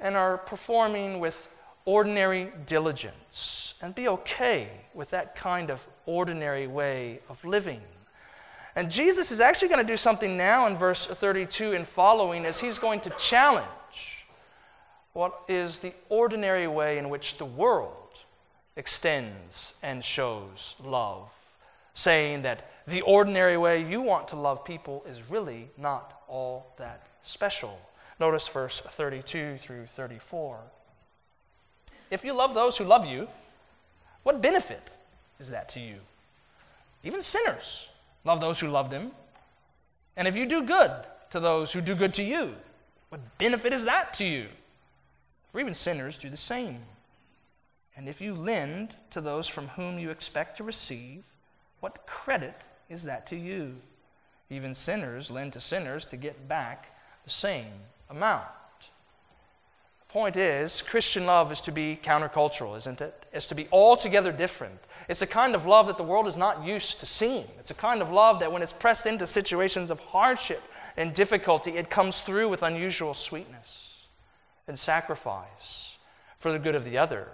and 0.00 0.16
are 0.16 0.38
performing 0.38 1.20
with 1.20 1.48
ordinary 1.84 2.50
diligence. 2.64 3.74
And 3.82 3.94
be 3.94 4.08
okay 4.08 4.70
with 4.94 5.10
that 5.10 5.36
kind 5.36 5.70
of 5.70 5.86
ordinary 6.06 6.66
way 6.66 7.20
of 7.28 7.44
living. 7.44 7.82
And 8.74 8.90
Jesus 8.90 9.30
is 9.30 9.40
actually 9.40 9.68
going 9.68 9.86
to 9.86 9.92
do 9.92 9.98
something 9.98 10.36
now 10.36 10.66
in 10.66 10.76
verse 10.76 11.06
32 11.06 11.74
and 11.74 11.86
following 11.86 12.46
as 12.46 12.58
he's 12.58 12.78
going 12.78 13.00
to 13.00 13.10
challenge 13.10 13.68
what 15.12 15.42
is 15.46 15.78
the 15.78 15.92
ordinary 16.08 16.66
way 16.66 16.96
in 16.96 17.10
which 17.10 17.36
the 17.36 17.44
world 17.44 17.92
extends 18.76 19.74
and 19.82 20.02
shows 20.02 20.74
love 20.82 21.28
saying 21.94 22.42
that 22.42 22.70
the 22.86 23.00
ordinary 23.02 23.56
way 23.56 23.82
you 23.82 24.02
want 24.02 24.28
to 24.28 24.36
love 24.36 24.64
people 24.64 25.04
is 25.08 25.30
really 25.30 25.70
not 25.78 26.22
all 26.28 26.74
that 26.76 27.06
special. 27.22 27.78
Notice 28.20 28.46
verse 28.48 28.80
32 28.80 29.56
through 29.58 29.86
34. 29.86 30.58
If 32.10 32.24
you 32.24 32.32
love 32.32 32.54
those 32.54 32.76
who 32.76 32.84
love 32.84 33.06
you, 33.06 33.28
what 34.22 34.42
benefit 34.42 34.90
is 35.38 35.50
that 35.50 35.68
to 35.70 35.80
you? 35.80 35.96
Even 37.02 37.22
sinners 37.22 37.88
love 38.24 38.40
those 38.40 38.60
who 38.60 38.68
love 38.68 38.90
them. 38.90 39.12
And 40.16 40.28
if 40.28 40.36
you 40.36 40.46
do 40.46 40.62
good 40.62 40.92
to 41.30 41.40
those 41.40 41.72
who 41.72 41.80
do 41.80 41.94
good 41.94 42.14
to 42.14 42.22
you, 42.22 42.54
what 43.08 43.38
benefit 43.38 43.72
is 43.72 43.84
that 43.84 44.14
to 44.14 44.24
you? 44.24 44.46
For 45.52 45.60
even 45.60 45.74
sinners 45.74 46.18
do 46.18 46.30
the 46.30 46.36
same. 46.36 46.80
And 47.96 48.08
if 48.08 48.20
you 48.20 48.34
lend 48.34 48.94
to 49.10 49.20
those 49.20 49.46
from 49.46 49.68
whom 49.68 49.98
you 49.98 50.10
expect 50.10 50.56
to 50.56 50.64
receive, 50.64 51.22
what 51.84 52.06
credit 52.06 52.62
is 52.88 53.02
that 53.02 53.26
to 53.26 53.36
you? 53.36 53.76
Even 54.48 54.72
sinners 54.72 55.30
lend 55.30 55.52
to 55.52 55.60
sinners 55.60 56.06
to 56.06 56.16
get 56.16 56.48
back 56.48 56.96
the 57.24 57.30
same 57.30 57.74
amount. 58.08 58.46
The 58.80 60.10
point 60.10 60.34
is, 60.34 60.80
Christian 60.80 61.26
love 61.26 61.52
is 61.52 61.60
to 61.60 61.72
be 61.72 62.00
countercultural, 62.02 62.74
isn't 62.78 63.02
it? 63.02 63.26
It's 63.34 63.48
to 63.48 63.54
be 63.54 63.68
altogether 63.70 64.32
different. 64.32 64.80
It's 65.10 65.20
a 65.20 65.26
kind 65.26 65.54
of 65.54 65.66
love 65.66 65.88
that 65.88 65.98
the 65.98 66.04
world 66.04 66.26
is 66.26 66.38
not 66.38 66.64
used 66.64 67.00
to 67.00 67.06
seeing. 67.06 67.44
It's 67.58 67.70
a 67.70 67.74
kind 67.74 68.00
of 68.00 68.10
love 68.10 68.40
that 68.40 68.50
when 68.50 68.62
it's 68.62 68.72
pressed 68.72 69.04
into 69.04 69.26
situations 69.26 69.90
of 69.90 70.00
hardship 70.00 70.62
and 70.96 71.12
difficulty, 71.12 71.72
it 71.72 71.90
comes 71.90 72.22
through 72.22 72.48
with 72.48 72.62
unusual 72.62 73.12
sweetness 73.12 74.06
and 74.66 74.78
sacrifice 74.78 75.96
for 76.38 76.50
the 76.50 76.58
good 76.58 76.76
of 76.76 76.86
the 76.86 76.96
other 76.96 77.28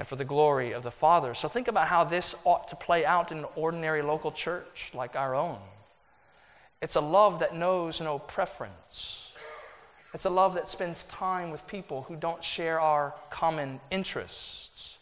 and 0.00 0.08
for 0.08 0.16
the 0.16 0.24
glory 0.24 0.72
of 0.72 0.82
the 0.82 0.90
Father. 0.90 1.34
So 1.34 1.46
think 1.46 1.68
about 1.68 1.86
how 1.86 2.04
this 2.04 2.34
ought 2.44 2.68
to 2.68 2.76
play 2.76 3.04
out 3.04 3.32
in 3.32 3.40
an 3.40 3.44
ordinary 3.54 4.00
local 4.00 4.32
church 4.32 4.90
like 4.94 5.14
our 5.14 5.34
own. 5.34 5.58
It's 6.80 6.96
a 6.96 7.02
love 7.02 7.40
that 7.40 7.54
knows 7.54 8.00
no 8.00 8.18
preference. 8.18 9.28
It's 10.14 10.24
a 10.24 10.30
love 10.30 10.54
that 10.54 10.70
spends 10.70 11.04
time 11.04 11.50
with 11.50 11.66
people 11.66 12.04
who 12.04 12.16
don't 12.16 12.42
share 12.42 12.80
our 12.80 13.14
common 13.28 13.78
interests 13.90 14.96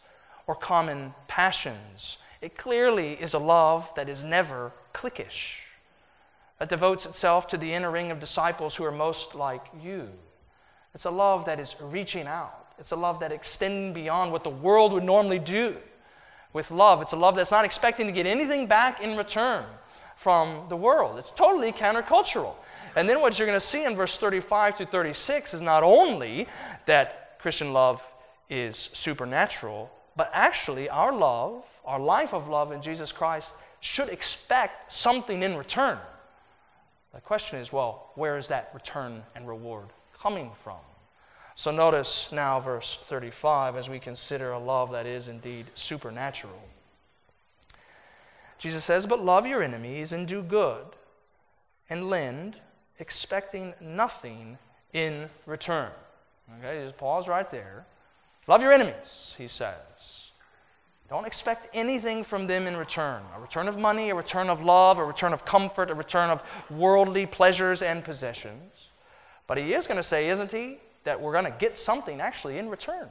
or 0.49 0.57
common 0.57 1.15
passions. 1.29 2.19
It 2.41 2.57
clearly 2.57 3.13
is 3.13 3.35
a 3.35 3.39
love 3.39 3.89
that 3.95 4.09
is 4.09 4.25
never 4.25 4.73
cliquish, 4.93 5.61
that 6.59 6.71
devotes 6.71 7.07
itself 7.07 7.47
to 7.49 7.57
the 7.57 7.73
inner 7.73 7.93
ring 7.93 8.11
of 8.11 8.19
disciples 8.19 8.75
who 8.75 8.85
are 8.85 8.91
most 8.91 9.37
like 9.37 9.65
you. 9.81 10.09
It's 10.93 11.05
a 11.05 11.11
love 11.13 11.45
that 11.45 11.61
is 11.61 11.77
reaching 11.81 12.27
out 12.27 12.58
it's 12.79 12.93
a 12.93 12.97
love 12.97 13.21
that 13.21 13.33
extends 13.33 13.95
beyond 13.95 14.33
what 14.33 14.45
the 14.45 14.51
world 14.51 14.93
would 14.93 15.05
normally 15.05 15.39
do 15.39 15.77
with 16.53 16.71
love. 16.71 17.03
It's 17.03 17.13
a 17.13 17.17
love 17.17 17.35
that's 17.35 17.51
not 17.51 17.65
expecting 17.65 18.07
to 18.07 18.13
get 18.13 18.27
anything 18.27 18.67
back 18.67 19.03
in 19.03 19.17
return 19.17 19.65
from 20.17 20.67
the 20.69 20.77
world. 20.77 21.19
It's 21.19 21.31
totally 21.31 21.73
countercultural. 21.73 22.55
And 22.97 23.09
then 23.09 23.21
what 23.21 23.39
you're 23.39 23.47
going 23.47 23.59
to 23.59 23.65
see 23.65 23.85
in 23.85 23.95
verse 23.95 24.19
35 24.19 24.77
through 24.77 24.87
36 24.87 25.55
is 25.55 25.63
not 25.63 25.83
only 25.83 26.49
that 26.87 27.39
Christian 27.39 27.73
love 27.73 28.03
is 28.51 28.91
supernatural, 28.93 29.91
but 30.17 30.31
actually 30.33 30.89
our 30.89 31.13
love, 31.13 31.65
our 31.85 32.01
life 32.01 32.35
of 32.35 32.49
love 32.49 32.73
in 32.73 32.83
Jesus 32.83 33.13
Christ, 33.13 33.55
should 33.81 34.09
expect 34.09 34.91
something 34.91 35.43
in 35.43 35.57
return. 35.57 35.99
The 37.15 37.21
question 37.21 37.61
is 37.61 37.73
well, 37.73 38.11
where 38.17 38.37
is 38.37 38.49
that 38.49 38.71
return 38.75 39.23
and 39.35 39.47
reward 39.47 39.87
coming 40.21 40.51
from? 40.55 40.79
So 41.59 41.73
notice 41.73 42.31
now 42.31 42.61
verse 42.61 42.97
35 43.03 43.75
as 43.75 43.89
we 43.89 43.99
consider 43.99 44.53
a 44.53 44.61
love 44.61 44.93
that 44.93 45.07
is 45.07 45.27
indeed 45.27 45.67
supernatural. 45.75 46.63
Jesus 48.59 48.85
says, 48.85 49.07
But 49.07 49.25
love 49.25 49.45
your 49.45 49.61
enemies 49.61 50.13
and 50.13 50.29
do 50.29 50.41
good 50.41 50.85
and 51.91 52.09
lend, 52.09 52.59
expecting 53.01 53.75
nothing 53.81 54.57
in 54.93 55.31
return. 55.47 55.91
Okay, 56.61 56.85
just 56.85 56.97
pause 56.97 57.27
right 57.27 57.51
there. 57.51 57.85
Love 58.47 58.63
your 58.63 58.73
enemies, 58.73 59.35
he 59.37 59.49
says. 59.49 60.31
Don't 61.11 61.27
expect 61.27 61.69
anything 61.75 62.23
from 62.23 62.47
them 62.47 62.69
in 62.69 62.77
return 62.77 63.21
a 63.37 63.41
return 63.41 63.67
of 63.67 63.77
money, 63.77 64.11
a 64.11 64.15
return 64.15 64.49
of 64.49 64.63
love, 64.63 65.01
a 65.01 65.05
return 65.05 65.33
of 65.33 65.45
comfort, 65.45 65.91
a 65.91 65.95
return 65.95 66.31
of 66.31 66.41
worldly 66.71 67.27
pleasures 67.27 67.83
and 67.83 68.05
possessions. 68.05 68.91
But 69.49 69.59
he 69.59 69.75
is 69.75 69.89
going 69.89 69.97
to 69.97 70.05
say, 70.05 70.29
isn't 70.29 70.53
he? 70.53 70.79
That 71.05 71.21
we're 71.21 71.33
going 71.33 71.45
to 71.45 71.57
get 71.59 71.77
something 71.77 72.21
actually 72.21 72.59
in 72.59 72.69
return 72.69 73.09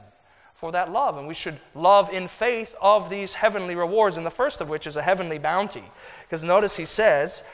for 0.54 0.72
that 0.72 0.90
love. 0.90 1.16
And 1.18 1.28
we 1.28 1.34
should 1.34 1.58
love 1.74 2.10
in 2.10 2.28
faith 2.28 2.74
of 2.80 3.10
these 3.10 3.34
heavenly 3.34 3.74
rewards, 3.74 4.16
and 4.16 4.26
the 4.26 4.30
first 4.30 4.60
of 4.60 4.68
which 4.68 4.86
is 4.86 4.96
a 4.96 5.02
heavenly 5.02 5.38
bounty. 5.38 5.84
Because 6.22 6.44
notice 6.44 6.76
he 6.76 6.84
says, 6.84 7.44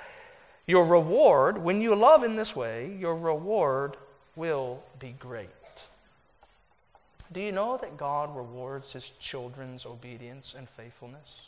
Your 0.67 0.85
reward, 0.85 1.59
when 1.59 1.81
you 1.81 1.95
love 1.95 2.25
in 2.25 2.37
this 2.37 2.57
way, 2.57 2.97
your 2.99 3.15
reward 3.15 3.97
will 4.37 4.83
be 4.99 5.15
great. 5.19 5.49
Do 7.33 7.41
you 7.41 7.53
know 7.53 7.77
that 7.79 7.97
God 7.97 8.35
rewards 8.37 8.93
his 8.93 9.11
children's 9.19 9.87
obedience 9.87 10.55
and 10.57 10.69
faithfulness? 10.69 11.41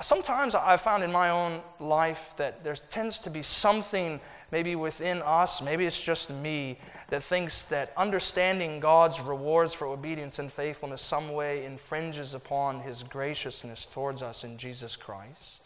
Sometimes 0.00 0.54
I've 0.54 0.80
found 0.80 1.04
in 1.04 1.12
my 1.12 1.28
own 1.28 1.60
life 1.78 2.32
that 2.38 2.64
there 2.64 2.74
tends 2.74 3.18
to 3.20 3.30
be 3.30 3.42
something 3.42 4.20
maybe 4.50 4.74
within 4.74 5.20
us, 5.20 5.60
maybe 5.60 5.84
it's 5.84 6.00
just 6.00 6.30
me, 6.30 6.78
that 7.08 7.22
thinks 7.22 7.64
that 7.64 7.92
understanding 7.96 8.80
God's 8.80 9.20
rewards 9.20 9.74
for 9.74 9.86
obedience 9.86 10.38
and 10.38 10.50
faithfulness 10.50 11.02
some 11.02 11.32
way 11.32 11.66
infringes 11.66 12.32
upon 12.32 12.80
his 12.80 13.02
graciousness 13.02 13.86
towards 13.86 14.22
us 14.22 14.44
in 14.44 14.56
Jesus 14.56 14.96
Christ. 14.96 15.60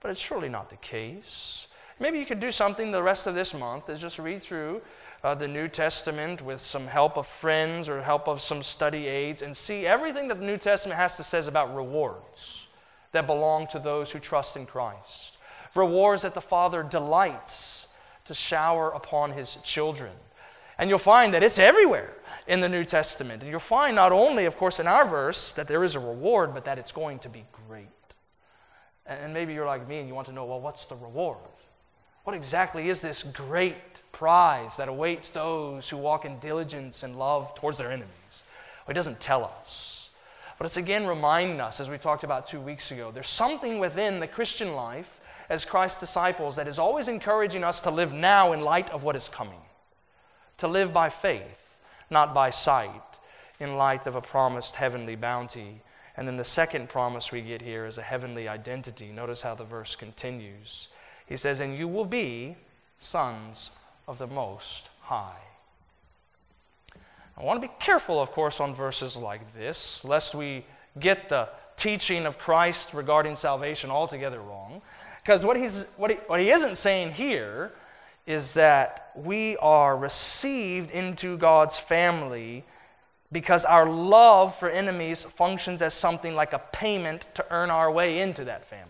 But 0.00 0.12
it's 0.12 0.20
surely 0.20 0.48
not 0.48 0.70
the 0.70 0.76
case. 0.76 1.66
Maybe 1.98 2.18
you 2.18 2.26
could 2.26 2.40
do 2.40 2.52
something 2.52 2.92
the 2.92 3.02
rest 3.02 3.26
of 3.26 3.34
this 3.34 3.52
month 3.54 3.88
is 3.88 4.00
just 4.00 4.20
read 4.20 4.40
through 4.40 4.82
uh, 5.24 5.34
the 5.34 5.48
New 5.48 5.66
Testament 5.66 6.42
with 6.42 6.60
some 6.60 6.86
help 6.86 7.16
of 7.16 7.26
friends 7.26 7.88
or 7.88 8.02
help 8.02 8.28
of 8.28 8.40
some 8.40 8.62
study 8.62 9.08
aids 9.08 9.42
and 9.42 9.56
see 9.56 9.84
everything 9.84 10.28
that 10.28 10.38
the 10.38 10.46
New 10.46 10.58
Testament 10.58 10.98
has 10.98 11.16
to 11.16 11.24
say 11.24 11.44
about 11.46 11.74
rewards 11.74 12.66
that 13.12 13.26
belong 13.26 13.66
to 13.68 13.78
those 13.78 14.10
who 14.10 14.18
trust 14.18 14.56
in 14.56 14.66
Christ. 14.66 15.38
Rewards 15.74 16.22
that 16.22 16.34
the 16.34 16.40
Father 16.40 16.82
delights 16.82 17.86
to 18.24 18.34
shower 18.34 18.90
upon 18.90 19.32
his 19.32 19.56
children. 19.64 20.12
And 20.78 20.90
you'll 20.90 20.98
find 20.98 21.34
that 21.34 21.42
it's 21.42 21.58
everywhere 21.58 22.12
in 22.46 22.60
the 22.60 22.68
New 22.68 22.84
Testament. 22.84 23.42
And 23.42 23.50
you'll 23.50 23.60
find 23.60 23.94
not 23.94 24.12
only, 24.12 24.46
of 24.46 24.56
course, 24.56 24.80
in 24.80 24.86
our 24.86 25.06
verse 25.06 25.52
that 25.52 25.68
there 25.68 25.84
is 25.84 25.94
a 25.94 26.00
reward, 26.00 26.54
but 26.54 26.64
that 26.64 26.78
it's 26.78 26.92
going 26.92 27.18
to 27.20 27.28
be 27.28 27.44
great. 27.68 27.86
And 29.06 29.34
maybe 29.34 29.52
you're 29.52 29.66
like 29.66 29.86
me 29.88 29.98
and 29.98 30.08
you 30.08 30.14
want 30.14 30.26
to 30.28 30.32
know, 30.32 30.44
well, 30.44 30.60
what's 30.60 30.86
the 30.86 30.96
reward? 30.96 31.38
What 32.24 32.34
exactly 32.36 32.88
is 32.88 33.00
this 33.00 33.22
great 33.22 33.74
prize 34.12 34.76
that 34.76 34.88
awaits 34.88 35.30
those 35.30 35.88
who 35.88 35.96
walk 35.96 36.24
in 36.24 36.38
diligence 36.38 37.02
and 37.02 37.18
love 37.18 37.54
towards 37.54 37.78
their 37.78 37.90
enemies? 37.90 38.44
Well, 38.86 38.88
he 38.88 38.94
doesn't 38.94 39.20
tell 39.20 39.44
us. 39.60 39.91
But 40.58 40.66
it's 40.66 40.76
again 40.76 41.06
reminding 41.06 41.60
us, 41.60 41.80
as 41.80 41.88
we 41.88 41.98
talked 41.98 42.24
about 42.24 42.46
two 42.46 42.60
weeks 42.60 42.90
ago, 42.90 43.10
there's 43.10 43.28
something 43.28 43.78
within 43.78 44.20
the 44.20 44.26
Christian 44.26 44.74
life 44.74 45.20
as 45.48 45.64
Christ's 45.64 46.00
disciples 46.00 46.56
that 46.56 46.68
is 46.68 46.78
always 46.78 47.08
encouraging 47.08 47.64
us 47.64 47.80
to 47.82 47.90
live 47.90 48.12
now 48.12 48.52
in 48.52 48.60
light 48.60 48.90
of 48.90 49.04
what 49.04 49.16
is 49.16 49.28
coming, 49.28 49.60
to 50.58 50.68
live 50.68 50.92
by 50.92 51.08
faith, 51.08 51.76
not 52.10 52.32
by 52.34 52.50
sight, 52.50 53.02
in 53.60 53.76
light 53.76 54.06
of 54.06 54.16
a 54.16 54.20
promised 54.20 54.76
heavenly 54.76 55.16
bounty. 55.16 55.82
And 56.16 56.26
then 56.26 56.36
the 56.36 56.44
second 56.44 56.88
promise 56.88 57.32
we 57.32 57.40
get 57.40 57.62
here 57.62 57.86
is 57.86 57.98
a 57.98 58.02
heavenly 58.02 58.48
identity. 58.48 59.10
Notice 59.12 59.42
how 59.42 59.54
the 59.54 59.64
verse 59.64 59.96
continues. 59.96 60.88
He 61.26 61.36
says, 61.36 61.60
And 61.60 61.76
you 61.76 61.88
will 61.88 62.04
be 62.04 62.56
sons 62.98 63.70
of 64.06 64.18
the 64.18 64.26
Most 64.26 64.88
High. 65.00 65.51
I 67.36 67.42
want 67.44 67.60
to 67.60 67.66
be 67.66 67.72
careful, 67.80 68.20
of 68.20 68.30
course, 68.32 68.60
on 68.60 68.74
verses 68.74 69.16
like 69.16 69.54
this, 69.54 70.04
lest 70.04 70.34
we 70.34 70.64
get 71.00 71.28
the 71.28 71.48
teaching 71.76 72.26
of 72.26 72.38
Christ 72.38 72.94
regarding 72.94 73.36
salvation 73.36 73.90
altogether 73.90 74.40
wrong. 74.40 74.82
Because 75.22 75.44
what, 75.44 75.56
he's, 75.56 75.90
what, 75.96 76.10
he, 76.10 76.16
what 76.26 76.40
he 76.40 76.50
isn't 76.50 76.76
saying 76.76 77.12
here 77.12 77.72
is 78.26 78.52
that 78.54 79.10
we 79.14 79.56
are 79.58 79.96
received 79.96 80.90
into 80.90 81.36
God's 81.36 81.78
family 81.78 82.64
because 83.32 83.64
our 83.64 83.88
love 83.88 84.54
for 84.54 84.68
enemies 84.68 85.24
functions 85.24 85.80
as 85.80 85.94
something 85.94 86.34
like 86.34 86.52
a 86.52 86.58
payment 86.58 87.26
to 87.34 87.44
earn 87.50 87.70
our 87.70 87.90
way 87.90 88.20
into 88.20 88.44
that 88.44 88.64
family. 88.64 88.86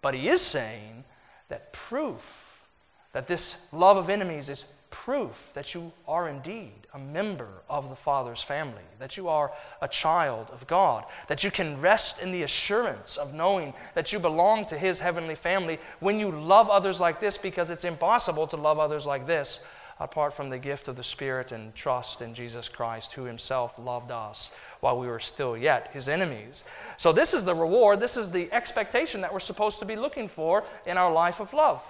But 0.00 0.14
he 0.14 0.28
is 0.28 0.40
saying 0.40 1.04
that 1.48 1.72
proof 1.72 2.66
that 3.12 3.26
this 3.26 3.66
love 3.72 3.96
of 3.96 4.10
enemies 4.10 4.48
is 4.48 4.64
proof 4.94 5.50
that 5.54 5.74
you 5.74 5.90
are 6.06 6.28
indeed 6.28 6.86
a 6.94 6.98
member 7.00 7.48
of 7.68 7.90
the 7.90 7.96
Father's 7.96 8.40
family, 8.40 8.84
that 9.00 9.16
you 9.16 9.26
are 9.26 9.50
a 9.82 9.88
child 9.88 10.48
of 10.52 10.64
God, 10.68 11.04
that 11.26 11.42
you 11.42 11.50
can 11.50 11.80
rest 11.80 12.22
in 12.22 12.30
the 12.30 12.44
assurance 12.44 13.16
of 13.16 13.34
knowing 13.34 13.74
that 13.94 14.12
you 14.12 14.20
belong 14.20 14.64
to 14.66 14.78
His 14.78 15.00
heavenly 15.00 15.34
family 15.34 15.80
when 15.98 16.20
you 16.20 16.30
love 16.30 16.70
others 16.70 17.00
like 17.00 17.18
this, 17.18 17.36
because 17.36 17.70
it's 17.70 17.84
impossible 17.84 18.46
to 18.46 18.56
love 18.56 18.78
others 18.78 19.04
like 19.04 19.26
this 19.26 19.64
apart 19.98 20.32
from 20.32 20.48
the 20.48 20.58
gift 20.58 20.86
of 20.86 20.94
the 20.94 21.02
Spirit 21.02 21.50
and 21.50 21.74
trust 21.74 22.22
in 22.22 22.32
Jesus 22.32 22.68
Christ, 22.68 23.14
who 23.14 23.24
Himself 23.24 23.76
loved 23.76 24.12
us 24.12 24.52
while 24.78 24.98
we 24.98 25.08
were 25.08 25.18
still 25.18 25.56
yet 25.56 25.90
His 25.92 26.08
enemies. 26.08 26.62
So, 26.98 27.12
this 27.12 27.34
is 27.34 27.42
the 27.42 27.54
reward, 27.54 27.98
this 27.98 28.16
is 28.16 28.30
the 28.30 28.50
expectation 28.52 29.22
that 29.22 29.32
we're 29.32 29.40
supposed 29.40 29.80
to 29.80 29.86
be 29.86 29.96
looking 29.96 30.28
for 30.28 30.62
in 30.86 30.96
our 30.96 31.12
life 31.12 31.40
of 31.40 31.52
love 31.52 31.84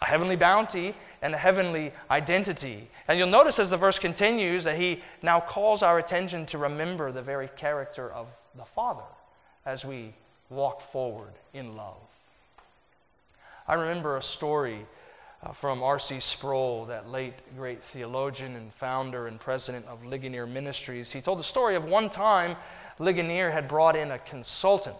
a 0.00 0.06
heavenly 0.06 0.36
bounty 0.36 0.94
and 1.22 1.34
a 1.34 1.38
heavenly 1.38 1.92
identity. 2.10 2.88
And 3.08 3.18
you'll 3.18 3.28
notice 3.28 3.58
as 3.58 3.70
the 3.70 3.76
verse 3.76 3.98
continues 3.98 4.64
that 4.64 4.76
he 4.76 5.02
now 5.22 5.40
calls 5.40 5.82
our 5.82 5.98
attention 5.98 6.46
to 6.46 6.58
remember 6.58 7.10
the 7.10 7.22
very 7.22 7.48
character 7.56 8.10
of 8.10 8.28
the 8.56 8.64
Father 8.64 9.04
as 9.66 9.84
we 9.84 10.14
walk 10.50 10.80
forward 10.80 11.32
in 11.52 11.76
love. 11.76 11.96
I 13.66 13.74
remember 13.74 14.16
a 14.16 14.22
story 14.22 14.86
uh, 15.42 15.52
from 15.52 15.82
R.C. 15.82 16.20
Sproul, 16.20 16.86
that 16.86 17.08
late 17.08 17.34
great 17.56 17.82
theologian 17.82 18.56
and 18.56 18.72
founder 18.72 19.26
and 19.26 19.38
president 19.38 19.86
of 19.86 20.04
Ligonier 20.04 20.46
Ministries. 20.46 21.12
He 21.12 21.20
told 21.20 21.38
the 21.38 21.44
story 21.44 21.76
of 21.76 21.84
one 21.84 22.10
time 22.10 22.56
Ligonier 22.98 23.50
had 23.50 23.68
brought 23.68 23.94
in 23.94 24.10
a 24.10 24.18
consultant 24.18 24.96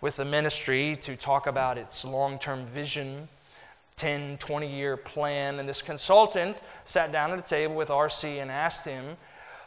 with 0.00 0.16
the 0.16 0.24
ministry 0.24 0.96
to 1.02 1.16
talk 1.16 1.46
about 1.46 1.78
its 1.78 2.04
long 2.04 2.38
term 2.38 2.64
vision 2.66 3.28
10, 3.96 4.36
20 4.36 4.70
year 4.70 4.96
plan. 4.96 5.58
And 5.58 5.66
this 5.66 5.80
consultant 5.80 6.58
sat 6.84 7.12
down 7.12 7.32
at 7.32 7.38
a 7.38 7.42
table 7.42 7.74
with 7.74 7.88
RC 7.88 8.42
and 8.42 8.50
asked 8.50 8.84
him, 8.84 9.16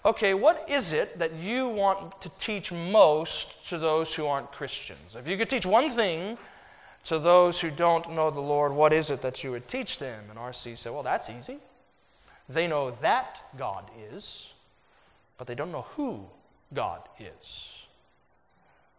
Okay, 0.06 0.34
what 0.34 0.66
is 0.70 0.94
it 0.94 1.18
that 1.18 1.34
you 1.34 1.68
want 1.68 2.22
to 2.22 2.30
teach 2.38 2.72
most 2.72 3.68
to 3.70 3.78
those 3.78 4.14
who 4.14 4.28
aren't 4.28 4.52
Christians? 4.52 5.16
If 5.16 5.28
you 5.28 5.36
could 5.36 5.50
teach 5.50 5.66
one 5.66 5.90
thing 5.90 6.38
to 7.06 7.18
those 7.18 7.60
who 7.60 7.72
don't 7.72 8.12
know 8.12 8.30
the 8.30 8.40
Lord, 8.40 8.72
what 8.72 8.94
is 8.94 9.10
it 9.10 9.22
that 9.24 9.44
you 9.44 9.52
would 9.52 9.68
teach 9.68 9.98
them? 9.98 10.26
And 10.30 10.38
RC 10.38 10.78
said, 10.78 10.94
Well, 10.94 11.04
that's 11.04 11.30
easy. 11.30 11.58
They 12.48 12.68
know 12.68 12.92
that 13.02 13.42
God 13.58 13.90
is, 14.12 14.54
but 15.40 15.48
they 15.48 15.56
don't 15.56 15.72
know 15.72 15.88
who 15.96 16.26
God 16.74 17.02
is. 17.20 17.79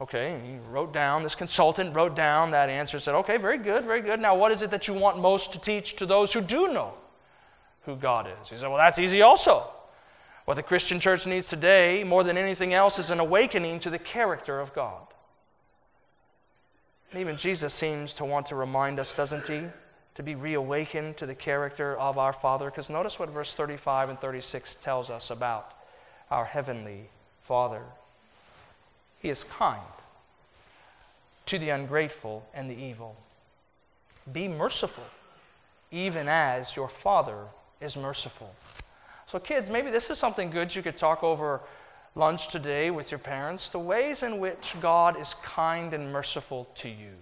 Okay, 0.00 0.40
he 0.46 0.58
wrote 0.70 0.94
down, 0.94 1.22
this 1.22 1.34
consultant 1.34 1.94
wrote 1.94 2.16
down 2.16 2.52
that 2.52 2.70
answer, 2.70 2.98
said, 2.98 3.14
Okay, 3.16 3.36
very 3.36 3.58
good, 3.58 3.84
very 3.84 4.00
good. 4.00 4.18
Now, 4.18 4.34
what 4.34 4.50
is 4.50 4.62
it 4.62 4.70
that 4.70 4.88
you 4.88 4.94
want 4.94 5.18
most 5.18 5.52
to 5.52 5.60
teach 5.60 5.96
to 5.96 6.06
those 6.06 6.32
who 6.32 6.40
do 6.40 6.72
know 6.72 6.94
who 7.82 7.96
God 7.96 8.26
is? 8.26 8.48
He 8.48 8.56
said, 8.56 8.68
Well, 8.68 8.78
that's 8.78 8.98
easy 8.98 9.20
also. 9.20 9.70
What 10.46 10.54
the 10.54 10.62
Christian 10.62 11.00
church 11.00 11.26
needs 11.26 11.48
today, 11.48 12.02
more 12.02 12.24
than 12.24 12.38
anything 12.38 12.72
else, 12.72 12.98
is 12.98 13.10
an 13.10 13.20
awakening 13.20 13.78
to 13.80 13.90
the 13.90 13.98
character 13.98 14.58
of 14.58 14.72
God. 14.72 15.06
And 17.12 17.20
even 17.20 17.36
Jesus 17.36 17.74
seems 17.74 18.14
to 18.14 18.24
want 18.24 18.46
to 18.46 18.54
remind 18.54 18.98
us, 18.98 19.14
doesn't 19.14 19.46
he? 19.46 19.64
To 20.14 20.22
be 20.22 20.34
reawakened 20.34 21.18
to 21.18 21.26
the 21.26 21.34
character 21.34 21.96
of 21.98 22.16
our 22.16 22.32
Father. 22.32 22.66
Because 22.66 22.88
notice 22.88 23.18
what 23.18 23.28
verse 23.28 23.54
35 23.54 24.08
and 24.08 24.20
36 24.20 24.76
tells 24.76 25.10
us 25.10 25.30
about 25.30 25.74
our 26.30 26.46
Heavenly 26.46 27.10
Father. 27.42 27.82
He 29.20 29.28
is 29.28 29.44
kind 29.44 29.80
to 31.46 31.58
the 31.58 31.70
ungrateful 31.70 32.46
and 32.54 32.70
the 32.70 32.74
evil. 32.74 33.16
Be 34.32 34.48
merciful, 34.48 35.04
even 35.90 36.28
as 36.28 36.74
your 36.74 36.88
Father 36.88 37.46
is 37.80 37.96
merciful. 37.96 38.54
So, 39.26 39.38
kids, 39.38 39.70
maybe 39.70 39.90
this 39.90 40.10
is 40.10 40.18
something 40.18 40.50
good 40.50 40.74
you 40.74 40.82
could 40.82 40.96
talk 40.96 41.22
over 41.22 41.60
lunch 42.14 42.48
today 42.48 42.90
with 42.90 43.10
your 43.10 43.18
parents 43.18 43.70
the 43.70 43.78
ways 43.78 44.22
in 44.22 44.40
which 44.40 44.74
God 44.80 45.20
is 45.20 45.34
kind 45.34 45.94
and 45.94 46.12
merciful 46.12 46.68
to 46.76 46.88
you. 46.88 47.12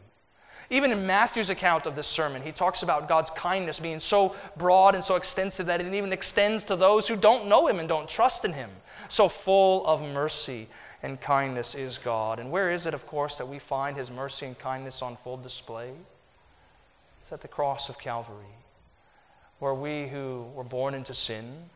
Even 0.70 0.92
in 0.92 1.06
Matthew's 1.06 1.48
account 1.48 1.87
of 1.87 1.96
this 1.96 2.06
sermon, 2.06 2.42
he 2.42 2.52
talks 2.52 2.82
about 2.82 3.08
God's 3.08 3.30
kindness 3.30 3.80
being 3.80 3.98
so 3.98 4.34
broad 4.56 4.94
and 4.94 5.02
so 5.02 5.16
extensive 5.16 5.66
that 5.66 5.80
it 5.80 5.94
even 5.94 6.12
extends 6.12 6.64
to 6.64 6.76
those 6.76 7.08
who 7.08 7.16
don't 7.16 7.46
know 7.46 7.66
him 7.66 7.78
and 7.78 7.88
don't 7.88 8.08
trust 8.08 8.44
in 8.44 8.52
him. 8.52 8.70
So 9.08 9.28
full 9.30 9.87
of 9.87 10.02
mercy 10.02 10.68
and 11.02 11.20
kindness 11.20 11.74
is 11.74 11.98
God. 11.98 12.38
And 12.38 12.50
where 12.50 12.70
is 12.70 12.87
it, 12.87 12.94
of 12.94 13.06
course, 13.06 13.38
that 13.38 13.48
we 13.48 13.58
find 13.58 13.96
His 13.96 14.11
mercy 14.11 14.46
and 14.46 14.58
kindness 14.58 15.02
on 15.02 15.16
full 15.16 15.37
display? 15.37 15.92
It's 17.22 17.32
at 17.32 17.40
the 17.40 17.48
cross 17.48 17.88
of 17.88 17.98
Calvary, 17.98 18.56
where 19.58 19.74
we 19.74 20.08
who 20.08 20.46
were 20.54 20.64
born 20.64 20.94
into 20.94 21.14
sin, 21.14 21.70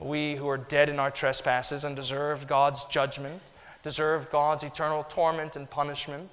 we 0.00 0.36
who 0.36 0.48
are 0.48 0.58
dead 0.58 0.88
in 0.88 0.98
our 0.98 1.10
trespasses 1.10 1.84
and 1.84 1.94
deserve 1.94 2.46
God's 2.46 2.84
judgment, 2.84 3.42
deserve 3.82 4.30
God's 4.30 4.62
eternal 4.62 5.04
torment 5.04 5.56
and 5.56 5.68
punishment, 5.68 6.30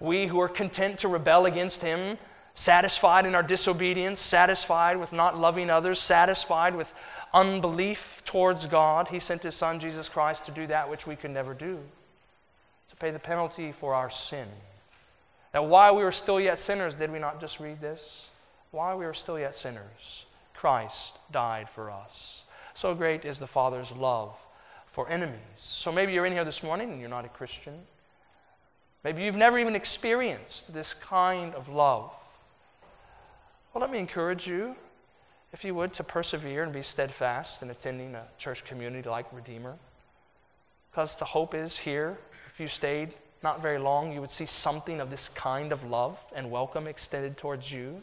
we 0.00 0.26
who 0.26 0.40
are 0.40 0.48
content 0.48 0.98
to 0.98 1.08
rebel 1.08 1.46
against 1.46 1.82
Him, 1.82 2.18
satisfied 2.56 3.26
in 3.26 3.34
our 3.34 3.42
disobedience, 3.42 4.18
satisfied 4.18 4.96
with 4.96 5.12
not 5.12 5.38
loving 5.38 5.70
others, 5.70 6.00
satisfied 6.00 6.74
with 6.74 6.92
unbelief 7.32 8.22
towards 8.24 8.66
God, 8.66 9.08
He 9.08 9.18
sent 9.18 9.42
His 9.42 9.54
Son, 9.54 9.78
Jesus 9.78 10.08
Christ, 10.08 10.46
to 10.46 10.50
do 10.50 10.66
that 10.66 10.90
which 10.90 11.06
we 11.06 11.14
could 11.14 11.30
never 11.30 11.54
do, 11.54 11.78
to 12.88 12.96
pay 12.96 13.10
the 13.10 13.18
penalty 13.18 13.70
for 13.70 13.94
our 13.94 14.10
sin. 14.10 14.48
Now, 15.54 15.64
while 15.64 15.94
we 15.94 16.02
were 16.02 16.12
still 16.12 16.40
yet 16.40 16.58
sinners, 16.58 16.96
did 16.96 17.12
we 17.12 17.18
not 17.18 17.40
just 17.40 17.60
read 17.60 17.80
this? 17.80 18.30
While 18.70 18.98
we 18.98 19.04
were 19.04 19.14
still 19.14 19.38
yet 19.38 19.54
sinners, 19.54 20.24
Christ 20.54 21.18
died 21.30 21.68
for 21.68 21.90
us. 21.90 22.42
So 22.74 22.94
great 22.94 23.24
is 23.24 23.38
the 23.38 23.46
Father's 23.46 23.92
love 23.92 24.36
for 24.86 25.08
enemies. 25.10 25.38
So 25.56 25.92
maybe 25.92 26.14
you're 26.14 26.26
in 26.26 26.32
here 26.32 26.44
this 26.44 26.62
morning 26.62 26.90
and 26.90 27.00
you're 27.00 27.10
not 27.10 27.26
a 27.26 27.28
Christian. 27.28 27.74
Maybe 29.04 29.22
you've 29.22 29.36
never 29.36 29.58
even 29.58 29.76
experienced 29.76 30.72
this 30.72 30.94
kind 30.94 31.54
of 31.54 31.68
love. 31.68 32.12
Well, 33.76 33.82
let 33.82 33.92
me 33.92 33.98
encourage 33.98 34.46
you 34.46 34.74
if 35.52 35.62
you 35.62 35.74
would, 35.74 35.92
to 35.92 36.02
persevere 36.02 36.62
and 36.62 36.72
be 36.72 36.80
steadfast 36.80 37.62
in 37.62 37.68
attending 37.68 38.14
a 38.14 38.24
church 38.38 38.64
community 38.64 39.06
like 39.06 39.30
Redeemer. 39.34 39.74
Because 40.90 41.16
the 41.16 41.26
hope 41.26 41.54
is 41.54 41.76
here, 41.76 42.16
if 42.50 42.58
you 42.58 42.68
stayed 42.68 43.14
not 43.42 43.60
very 43.60 43.78
long, 43.78 44.14
you 44.14 44.22
would 44.22 44.30
see 44.30 44.46
something 44.46 44.98
of 44.98 45.10
this 45.10 45.28
kind 45.28 45.72
of 45.72 45.84
love 45.90 46.18
and 46.34 46.50
welcome 46.50 46.86
extended 46.86 47.36
towards 47.36 47.70
you. 47.70 48.02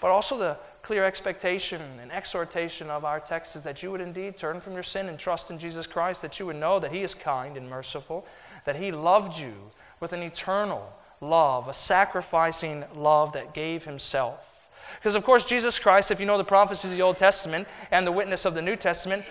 But 0.00 0.08
also, 0.08 0.38
the 0.38 0.56
clear 0.80 1.04
expectation 1.04 1.82
and 2.00 2.10
exhortation 2.10 2.88
of 2.88 3.04
our 3.04 3.20
text 3.20 3.56
is 3.56 3.62
that 3.64 3.82
you 3.82 3.90
would 3.90 4.00
indeed 4.00 4.38
turn 4.38 4.58
from 4.58 4.72
your 4.72 4.82
sin 4.82 5.10
and 5.10 5.18
trust 5.18 5.50
in 5.50 5.58
Jesus 5.58 5.86
Christ, 5.86 6.22
that 6.22 6.40
you 6.40 6.46
would 6.46 6.56
know 6.56 6.78
that 6.78 6.92
He 6.92 7.02
is 7.02 7.12
kind 7.12 7.58
and 7.58 7.68
merciful, 7.68 8.26
that 8.64 8.76
He 8.76 8.90
loved 8.90 9.38
you 9.38 9.52
with 10.00 10.14
an 10.14 10.22
eternal 10.22 10.96
love, 11.20 11.68
a 11.68 11.74
sacrificing 11.74 12.84
love 12.94 13.34
that 13.34 13.52
gave 13.52 13.84
Himself 13.84 14.52
because, 14.98 15.14
of 15.14 15.24
course, 15.24 15.44
Jesus 15.44 15.78
Christ, 15.78 16.10
if 16.10 16.20
you 16.20 16.26
know 16.26 16.38
the 16.38 16.44
prophecies 16.44 16.90
of 16.90 16.96
the 16.96 17.02
Old 17.02 17.18
Testament 17.18 17.68
and 17.90 18.06
the 18.06 18.12
witness 18.12 18.44
of 18.44 18.54
the 18.54 18.62
New 18.62 18.76
Testament, 18.76 19.24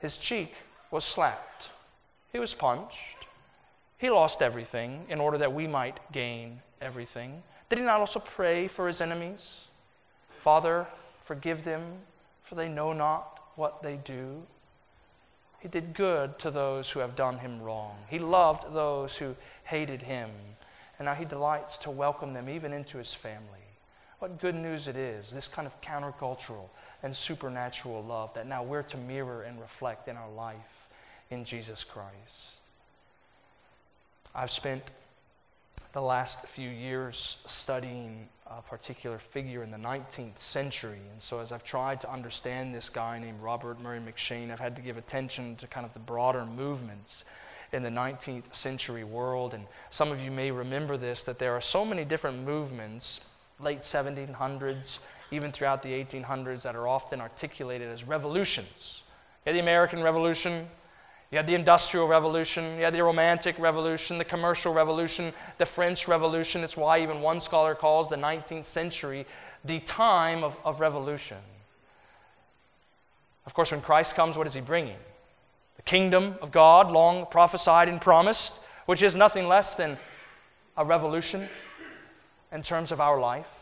his 0.00 0.18
cheek 0.18 0.54
was 0.90 1.04
slapped, 1.04 1.70
he 2.32 2.38
was 2.38 2.54
punched, 2.54 3.26
he 3.98 4.10
lost 4.10 4.42
everything 4.42 5.04
in 5.08 5.20
order 5.20 5.38
that 5.38 5.52
we 5.52 5.66
might 5.66 6.00
gain 6.12 6.60
everything. 6.80 7.42
Did 7.68 7.78
he 7.78 7.84
not 7.84 8.00
also 8.00 8.18
pray 8.18 8.66
for 8.66 8.86
his 8.86 9.00
enemies? 9.00 9.60
Father, 10.38 10.86
forgive 11.24 11.64
them, 11.64 11.82
for 12.42 12.54
they 12.54 12.68
know 12.68 12.92
not 12.92 13.40
what 13.56 13.82
they 13.82 13.96
do. 13.96 14.42
He 15.60 15.68
did 15.68 15.92
good 15.92 16.38
to 16.38 16.50
those 16.50 16.88
who 16.88 17.00
have 17.00 17.14
done 17.14 17.38
him 17.38 17.60
wrong. 17.62 17.96
He 18.08 18.18
loved 18.18 18.72
those 18.72 19.16
who 19.16 19.36
hated 19.64 20.02
him. 20.02 20.30
And 20.98 21.06
now 21.06 21.14
he 21.14 21.24
delights 21.24 21.78
to 21.78 21.90
welcome 21.90 22.32
them 22.32 22.48
even 22.48 22.72
into 22.72 22.98
his 22.98 23.12
family. 23.14 23.69
What 24.20 24.38
good 24.38 24.54
news 24.54 24.86
it 24.86 24.96
is, 24.96 25.30
this 25.30 25.48
kind 25.48 25.66
of 25.66 25.80
countercultural 25.80 26.68
and 27.02 27.16
supernatural 27.16 28.04
love 28.04 28.32
that 28.34 28.46
now 28.46 28.62
we're 28.62 28.82
to 28.82 28.98
mirror 28.98 29.42
and 29.42 29.58
reflect 29.58 30.08
in 30.08 30.16
our 30.16 30.30
life 30.30 30.88
in 31.30 31.44
Jesus 31.44 31.84
Christ. 31.84 32.58
I've 34.34 34.50
spent 34.50 34.82
the 35.92 36.02
last 36.02 36.46
few 36.46 36.68
years 36.68 37.38
studying 37.46 38.28
a 38.46 38.60
particular 38.60 39.18
figure 39.18 39.62
in 39.62 39.70
the 39.70 39.78
19th 39.78 40.38
century. 40.38 41.00
And 41.12 41.20
so, 41.20 41.40
as 41.40 41.50
I've 41.50 41.64
tried 41.64 42.00
to 42.02 42.12
understand 42.12 42.74
this 42.74 42.88
guy 42.90 43.18
named 43.18 43.40
Robert 43.40 43.80
Murray 43.80 44.00
M'Cheyne, 44.00 44.52
I've 44.52 44.60
had 44.60 44.76
to 44.76 44.82
give 44.82 44.98
attention 44.98 45.56
to 45.56 45.66
kind 45.66 45.86
of 45.86 45.92
the 45.94 45.98
broader 45.98 46.44
movements 46.44 47.24
in 47.72 47.82
the 47.82 47.88
19th 47.88 48.54
century 48.54 49.04
world. 49.04 49.54
And 49.54 49.64
some 49.90 50.12
of 50.12 50.20
you 50.20 50.30
may 50.30 50.50
remember 50.50 50.96
this 50.96 51.24
that 51.24 51.38
there 51.38 51.54
are 51.54 51.60
so 51.60 51.84
many 51.84 52.04
different 52.04 52.44
movements, 52.44 53.20
late 53.62 53.80
1700s, 53.80 54.98
even 55.30 55.50
throughout 55.52 55.82
the 55.82 55.90
1800s, 55.90 56.62
that 56.62 56.74
are 56.74 56.88
often 56.88 57.20
articulated 57.20 57.88
as 57.88 58.04
revolutions. 58.04 59.04
You 59.44 59.50
had 59.50 59.56
the 59.56 59.60
American 59.60 60.02
Revolution, 60.02 60.68
you 61.30 61.36
had 61.36 61.46
the 61.46 61.54
Industrial 61.54 62.08
Revolution, 62.08 62.76
you 62.76 62.84
had 62.84 62.94
the 62.94 63.02
Romantic 63.02 63.58
Revolution, 63.58 64.18
the 64.18 64.24
Commercial 64.24 64.74
Revolution, 64.74 65.32
the 65.58 65.66
French 65.66 66.08
Revolution. 66.08 66.64
It's 66.64 66.76
why 66.76 67.00
even 67.02 67.20
one 67.20 67.40
scholar 67.40 67.74
calls 67.74 68.08
the 68.08 68.16
19th 68.16 68.64
century 68.64 69.26
the 69.64 69.78
time 69.80 70.42
of, 70.42 70.56
of 70.64 70.80
revolution. 70.80 71.38
Of 73.46 73.54
course, 73.54 73.70
when 73.70 73.80
Christ 73.80 74.14
comes, 74.14 74.36
what 74.36 74.46
is 74.46 74.54
he 74.54 74.60
bringing? 74.60 74.96
The 75.76 75.82
kingdom 75.82 76.34
of 76.42 76.50
God, 76.50 76.90
long 76.90 77.26
prophesied 77.26 77.88
and 77.88 78.00
promised, 78.00 78.60
which 78.86 79.02
is 79.02 79.14
nothing 79.14 79.46
less 79.46 79.74
than 79.74 79.98
a 80.76 80.84
revolution 80.84 81.48
in 82.52 82.62
terms 82.62 82.92
of 82.92 83.00
our 83.00 83.20
life. 83.20 83.60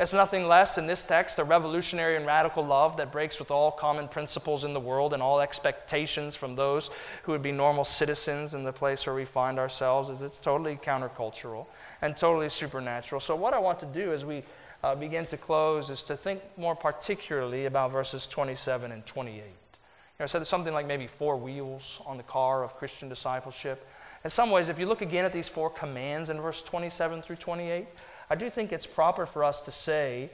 It's 0.00 0.14
nothing 0.14 0.48
less 0.48 0.78
in 0.78 0.86
this 0.86 1.02
text 1.02 1.38
a 1.38 1.44
revolutionary 1.44 2.16
and 2.16 2.24
radical 2.24 2.64
love 2.64 2.96
that 2.96 3.12
breaks 3.12 3.38
with 3.38 3.50
all 3.50 3.70
common 3.70 4.08
principles 4.08 4.64
in 4.64 4.72
the 4.72 4.80
world 4.80 5.12
and 5.12 5.22
all 5.22 5.40
expectations 5.40 6.34
from 6.34 6.56
those 6.56 6.88
who 7.24 7.32
would 7.32 7.42
be 7.42 7.52
normal 7.52 7.84
citizens 7.84 8.54
in 8.54 8.64
the 8.64 8.72
place 8.72 9.04
where 9.04 9.14
we 9.14 9.26
find 9.26 9.58
ourselves 9.58 10.08
is 10.08 10.22
it's 10.22 10.38
totally 10.38 10.76
countercultural 10.76 11.66
and 12.00 12.16
totally 12.16 12.48
supernatural. 12.48 13.20
So 13.20 13.36
what 13.36 13.52
I 13.52 13.58
want 13.58 13.78
to 13.80 13.86
do 13.86 14.10
as 14.14 14.24
we 14.24 14.42
uh, 14.82 14.94
begin 14.94 15.26
to 15.26 15.36
close 15.36 15.90
is 15.90 16.02
to 16.04 16.16
think 16.16 16.40
more 16.56 16.74
particularly 16.74 17.66
about 17.66 17.92
verses 17.92 18.26
27 18.26 18.92
and 18.92 19.04
28. 19.04 19.36
You 19.36 19.42
know, 19.42 20.24
I 20.24 20.26
said 20.26 20.46
something 20.46 20.72
like 20.72 20.86
maybe 20.86 21.08
four 21.08 21.36
wheels 21.36 22.00
on 22.06 22.16
the 22.16 22.22
car 22.22 22.64
of 22.64 22.74
Christian 22.76 23.10
discipleship. 23.10 23.86
In 24.24 24.30
some 24.30 24.50
ways, 24.50 24.68
if 24.68 24.78
you 24.78 24.86
look 24.86 25.00
again 25.00 25.24
at 25.24 25.32
these 25.32 25.48
four 25.48 25.70
commands 25.70 26.28
in 26.28 26.40
verse 26.40 26.62
27 26.62 27.22
through 27.22 27.36
28, 27.36 27.86
I 28.28 28.34
do 28.34 28.50
think 28.50 28.72
it's 28.72 28.86
proper 28.86 29.26
for 29.26 29.42
us 29.42 29.62
to 29.62 29.70
say, 29.70 30.30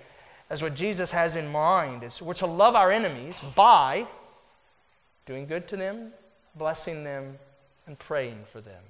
as 0.51 0.63
what 0.63 0.75
Jesus 0.75 1.13
has 1.13 1.37
in 1.37 1.51
mind, 1.51 2.03
is 2.03 2.21
we're 2.21 2.35
to 2.35 2.47
love 2.47 2.75
our 2.75 2.91
enemies 2.91 3.41
by 3.55 4.07
doing 5.25 5.47
good 5.47 5.69
to 5.69 5.77
them, 5.77 6.13
blessing 6.55 7.05
them, 7.05 7.39
and 7.87 7.99
praying 7.99 8.41
for 8.51 8.61
them. 8.61 8.83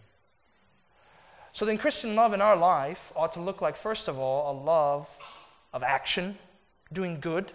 So 1.53 1.65
then, 1.65 1.79
Christian 1.79 2.15
love 2.15 2.35
in 2.35 2.43
our 2.43 2.57
life 2.57 3.13
ought 3.17 3.33
to 3.35 3.41
look 3.41 3.63
like, 3.63 3.77
first 3.77 4.09
of 4.09 4.19
all, 4.19 4.51
a 4.51 4.55
love 4.59 5.09
of 5.73 5.83
action, 5.83 6.37
doing 6.93 7.21
good 7.21 7.53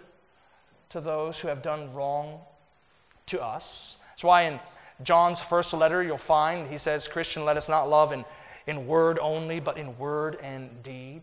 to 0.90 1.00
those 1.00 1.38
who 1.38 1.48
have 1.48 1.62
done 1.62 1.92
wrong 1.94 2.40
to 3.26 3.42
us. 3.42 3.96
That's 4.10 4.24
why 4.24 4.42
in 4.42 4.60
John's 5.02 5.40
first 5.40 5.72
letter, 5.72 6.02
you'll 6.02 6.18
find 6.18 6.68
he 6.68 6.78
says, 6.78 7.08
Christian, 7.08 7.44
let 7.44 7.56
us 7.56 7.68
not 7.68 7.88
love 7.88 8.12
in, 8.12 8.24
in 8.66 8.86
word 8.86 9.18
only, 9.18 9.60
but 9.60 9.76
in 9.76 9.96
word 9.98 10.38
and 10.42 10.82
deed. 10.82 11.22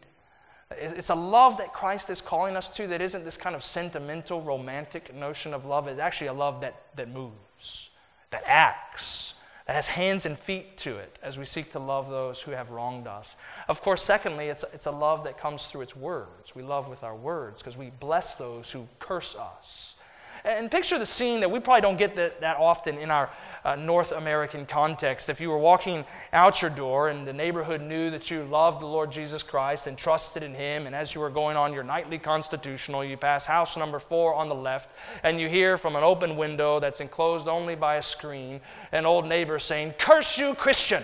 It's 0.72 1.10
a 1.10 1.16
love 1.16 1.58
that 1.58 1.74
Christ 1.74 2.10
is 2.10 2.22
calling 2.22 2.56
us 2.56 2.70
to 2.76 2.88
that 2.88 3.02
isn't 3.02 3.26
this 3.26 3.38
kind 3.38 3.56
of 3.56 3.64
sentimental, 3.64 4.42
romantic 4.42 5.16
notion 5.16 5.54
of 5.54 5.66
love. 5.66 5.88
It's 5.88 6.00
actually 6.00 6.28
a 6.28 6.34
love 6.34 6.62
that, 6.62 6.76
that 6.96 7.10
moves, 7.10 7.90
that 8.30 8.44
acts, 8.46 9.34
that 9.66 9.76
has 9.76 9.88
hands 9.88 10.28
and 10.28 10.38
feet 10.38 10.78
to 10.80 10.98
it 10.98 11.18
as 11.24 11.38
we 11.38 11.46
seek 11.46 11.72
to 11.72 11.80
love 11.80 12.10
those 12.10 12.40
who 12.40 12.52
have 12.52 12.70
wronged 12.70 13.08
us. 13.08 13.36
Of 13.68 13.82
course, 13.82 14.04
secondly, 14.04 14.48
it's, 14.48 14.64
it's 14.74 14.86
a 14.86 14.92
love 14.92 15.24
that 15.24 15.40
comes 15.40 15.68
through 15.68 15.82
its 15.82 15.96
words. 15.96 16.54
We 16.54 16.62
love 16.62 16.88
with 16.88 17.04
our 17.04 17.16
words 17.16 17.62
because 17.62 17.78
we 17.78 17.92
bless 18.00 18.36
those 18.36 18.72
who 18.72 18.88
curse 19.00 19.36
us. 19.36 19.96
And 20.46 20.72
picture 20.72 20.98
the 20.98 21.06
scene 21.06 21.42
that 21.42 21.52
we 21.52 21.60
probably 21.60 21.82
don't 21.82 21.98
get 21.98 22.16
that, 22.16 22.42
that 22.42 22.58
often 22.58 22.98
in 22.98 23.12
our 23.12 23.30
uh, 23.66 23.76
North 23.76 24.12
American 24.12 24.66
context. 24.66 25.30
If 25.30 25.42
you 25.42 25.50
were 25.50 25.58
walking 25.58 26.06
out 26.32 26.62
your 26.62 26.72
door 26.72 27.10
and 27.10 27.28
the 27.28 27.34
neighborhood 27.34 27.82
knew 27.82 28.10
that 28.12 28.32
you 28.32 28.44
loved 28.44 28.82
the 28.82 28.88
Lord 28.88 29.12
Jesus 29.12 29.44
Christ 29.44 29.88
and 29.88 29.98
trusted 29.98 30.44
in 30.44 30.54
Him, 30.54 30.86
and 30.86 30.96
as 30.96 31.14
you 31.14 31.22
were 31.22 31.30
going 31.30 31.58
on 31.58 31.74
your 31.74 31.84
nightly 31.84 32.18
constitutional, 32.18 33.04
you 33.04 33.18
pass 33.18 33.46
house 33.46 33.76
number 33.76 34.00
four 34.00 34.34
on 34.34 34.48
the 34.48 34.56
left, 34.56 34.90
and 35.24 35.40
you 35.40 35.50
hear 35.50 35.78
from 35.78 35.96
an 35.96 36.04
open 36.04 36.38
window 36.38 36.80
that's 36.80 37.02
enclosed 37.02 37.48
only 37.48 37.76
by 37.76 37.96
a 37.96 38.02
screen 38.02 38.62
an 38.92 39.06
old 39.06 39.28
neighbor 39.28 39.60
saying, 39.60 39.94
Curse 39.98 40.38
you, 40.38 40.54
Christian! 40.54 41.04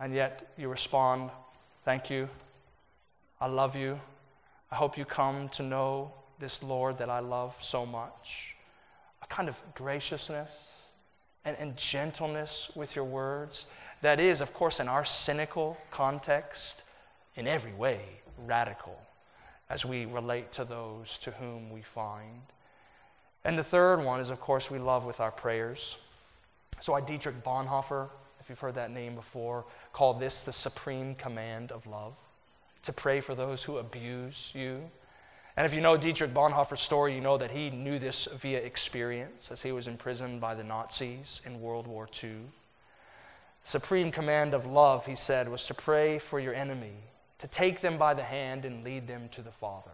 And 0.00 0.12
yet 0.12 0.52
you 0.58 0.68
respond, 0.68 1.30
Thank 1.84 2.08
you. 2.08 2.30
I 3.40 3.46
love 3.46 3.76
you. 3.76 4.00
I 4.72 4.76
hope 4.76 4.96
you 4.96 5.04
come 5.04 5.50
to 5.50 5.62
know 5.62 6.12
this 6.44 6.62
Lord 6.62 6.98
that 6.98 7.08
I 7.08 7.20
love 7.20 7.56
so 7.62 7.86
much. 7.86 8.54
A 9.22 9.26
kind 9.28 9.48
of 9.48 9.58
graciousness 9.74 10.50
and, 11.46 11.56
and 11.58 11.74
gentleness 11.74 12.70
with 12.74 12.94
your 12.94 13.06
words 13.06 13.64
that 14.02 14.20
is, 14.20 14.42
of 14.42 14.52
course, 14.52 14.78
in 14.78 14.86
our 14.86 15.06
cynical 15.06 15.78
context, 15.90 16.82
in 17.34 17.46
every 17.46 17.72
way 17.72 18.00
radical 18.46 19.00
as 19.70 19.86
we 19.86 20.04
relate 20.04 20.52
to 20.52 20.66
those 20.66 21.16
to 21.16 21.30
whom 21.30 21.70
we 21.70 21.80
find. 21.80 22.42
And 23.42 23.58
the 23.58 23.64
third 23.64 24.04
one 24.04 24.20
is, 24.20 24.28
of 24.28 24.38
course, 24.38 24.70
we 24.70 24.78
love 24.78 25.06
with 25.06 25.20
our 25.20 25.30
prayers. 25.30 25.96
So, 26.82 26.92
I, 26.92 27.00
Dietrich 27.00 27.42
Bonhoeffer, 27.42 28.10
if 28.38 28.50
you've 28.50 28.60
heard 28.60 28.74
that 28.74 28.90
name 28.90 29.14
before, 29.14 29.64
called 29.94 30.20
this 30.20 30.42
the 30.42 30.52
supreme 30.52 31.14
command 31.14 31.72
of 31.72 31.86
love 31.86 32.12
to 32.82 32.92
pray 32.92 33.22
for 33.22 33.34
those 33.34 33.64
who 33.64 33.78
abuse 33.78 34.52
you, 34.54 34.90
and 35.56 35.64
if 35.64 35.74
you 35.74 35.80
know 35.80 35.96
Dietrich 35.96 36.34
Bonhoeffer's 36.34 36.80
story, 36.80 37.14
you 37.14 37.20
know 37.20 37.38
that 37.38 37.52
he 37.52 37.70
knew 37.70 37.98
this 37.98 38.26
via 38.26 38.58
experience 38.58 39.50
as 39.52 39.62
he 39.62 39.70
was 39.70 39.86
imprisoned 39.86 40.40
by 40.40 40.54
the 40.54 40.64
Nazis 40.64 41.40
in 41.44 41.60
World 41.60 41.86
War 41.86 42.08
II. 42.22 42.36
Supreme 43.62 44.10
command 44.10 44.52
of 44.52 44.66
love, 44.66 45.06
he 45.06 45.14
said, 45.14 45.48
was 45.48 45.66
to 45.66 45.74
pray 45.74 46.18
for 46.18 46.40
your 46.40 46.54
enemy, 46.54 46.94
to 47.38 47.46
take 47.46 47.80
them 47.80 47.98
by 47.98 48.14
the 48.14 48.22
hand 48.22 48.64
and 48.64 48.84
lead 48.84 49.06
them 49.06 49.28
to 49.30 49.42
the 49.42 49.52
Father. 49.52 49.92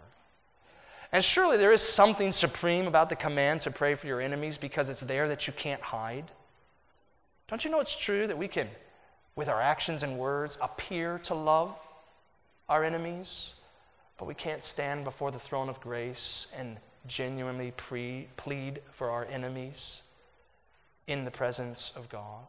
And 1.12 1.22
surely 1.22 1.58
there 1.58 1.72
is 1.72 1.82
something 1.82 2.32
supreme 2.32 2.86
about 2.86 3.08
the 3.10 3.16
command 3.16 3.60
to 3.62 3.70
pray 3.70 3.94
for 3.96 4.06
your 4.06 4.20
enemies 4.20 4.56
because 4.56 4.88
it's 4.88 5.00
there 5.00 5.28
that 5.28 5.46
you 5.46 5.52
can't 5.52 5.82
hide. 5.82 6.30
Don't 7.48 7.64
you 7.64 7.70
know 7.70 7.80
it's 7.80 7.96
true 7.96 8.26
that 8.26 8.38
we 8.38 8.48
can, 8.48 8.68
with 9.36 9.48
our 9.48 9.60
actions 9.60 10.02
and 10.02 10.16
words, 10.16 10.56
appear 10.62 11.18
to 11.24 11.34
love 11.34 11.78
our 12.68 12.82
enemies? 12.82 13.54
But 14.20 14.26
we 14.26 14.35
can't 14.35 14.62
stand 14.62 15.04
before 15.04 15.30
the 15.30 15.38
throne 15.38 15.70
of 15.70 15.80
grace 15.80 16.46
and 16.54 16.76
genuinely 17.06 17.70
pre- 17.70 18.28
plead 18.37 18.83
for 18.90 19.09
our 19.09 19.24
enemies 19.24 20.02
in 21.06 21.24
the 21.24 21.30
presence 21.30 21.90
of 21.96 22.11
God. 22.11 22.44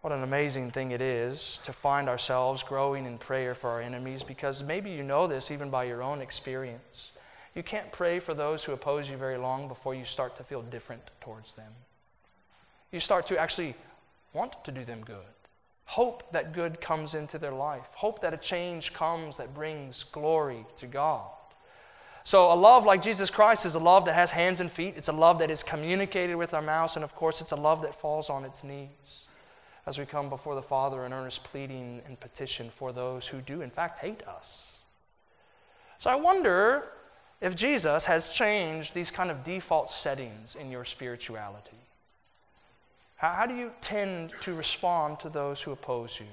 What 0.00 0.12
an 0.12 0.24
amazing 0.24 0.72
thing 0.72 0.90
it 0.90 1.00
is 1.00 1.60
to 1.66 1.72
find 1.72 2.08
ourselves 2.08 2.64
growing 2.64 3.06
in 3.06 3.16
prayer 3.16 3.54
for 3.54 3.70
our 3.70 3.80
enemies 3.80 4.24
because 4.24 4.60
maybe 4.60 4.90
you 4.90 5.04
know 5.04 5.28
this 5.28 5.52
even 5.52 5.70
by 5.70 5.84
your 5.84 6.02
own 6.02 6.20
experience. 6.20 7.12
You 7.54 7.62
can't 7.62 7.92
pray 7.92 8.18
for 8.18 8.34
those 8.34 8.64
who 8.64 8.72
oppose 8.72 9.08
you 9.08 9.16
very 9.16 9.38
long 9.38 9.68
before 9.68 9.94
you 9.94 10.04
start 10.04 10.36
to 10.38 10.42
feel 10.42 10.62
different 10.62 11.12
towards 11.20 11.54
them. 11.54 11.70
You 12.90 12.98
start 12.98 13.26
to 13.26 13.38
actually 13.38 13.76
want 14.32 14.64
to 14.64 14.72
do 14.72 14.84
them 14.84 15.02
good. 15.04 15.41
Hope 15.84 16.30
that 16.32 16.52
good 16.52 16.80
comes 16.80 17.14
into 17.14 17.38
their 17.38 17.52
life. 17.52 17.88
Hope 17.94 18.20
that 18.22 18.32
a 18.32 18.36
change 18.36 18.92
comes 18.92 19.36
that 19.36 19.54
brings 19.54 20.04
glory 20.04 20.64
to 20.76 20.86
God. 20.86 21.28
So, 22.24 22.52
a 22.52 22.54
love 22.54 22.84
like 22.84 23.02
Jesus 23.02 23.30
Christ 23.30 23.66
is 23.66 23.74
a 23.74 23.80
love 23.80 24.04
that 24.04 24.14
has 24.14 24.30
hands 24.30 24.60
and 24.60 24.70
feet. 24.70 24.94
It's 24.96 25.08
a 25.08 25.12
love 25.12 25.40
that 25.40 25.50
is 25.50 25.62
communicated 25.62 26.36
with 26.36 26.54
our 26.54 26.62
mouths. 26.62 26.94
And 26.94 27.04
of 27.04 27.14
course, 27.16 27.40
it's 27.40 27.50
a 27.50 27.56
love 27.56 27.82
that 27.82 27.94
falls 27.94 28.30
on 28.30 28.44
its 28.44 28.62
knees 28.62 29.26
as 29.86 29.98
we 29.98 30.06
come 30.06 30.28
before 30.28 30.54
the 30.54 30.62
Father 30.62 31.04
in 31.04 31.12
earnest 31.12 31.42
pleading 31.42 32.00
and 32.06 32.18
petition 32.20 32.70
for 32.70 32.92
those 32.92 33.26
who 33.26 33.40
do, 33.40 33.60
in 33.60 33.70
fact, 33.70 33.98
hate 33.98 34.22
us. 34.28 34.82
So, 35.98 36.10
I 36.10 36.14
wonder 36.14 36.84
if 37.40 37.56
Jesus 37.56 38.04
has 38.04 38.28
changed 38.28 38.94
these 38.94 39.10
kind 39.10 39.30
of 39.30 39.42
default 39.42 39.90
settings 39.90 40.54
in 40.54 40.70
your 40.70 40.84
spirituality. 40.84 41.81
How, 43.22 43.32
how 43.34 43.46
do 43.46 43.54
you 43.54 43.70
tend 43.80 44.32
to 44.40 44.52
respond 44.52 45.20
to 45.20 45.28
those 45.28 45.62
who 45.62 45.70
oppose 45.70 46.18
you? 46.18 46.26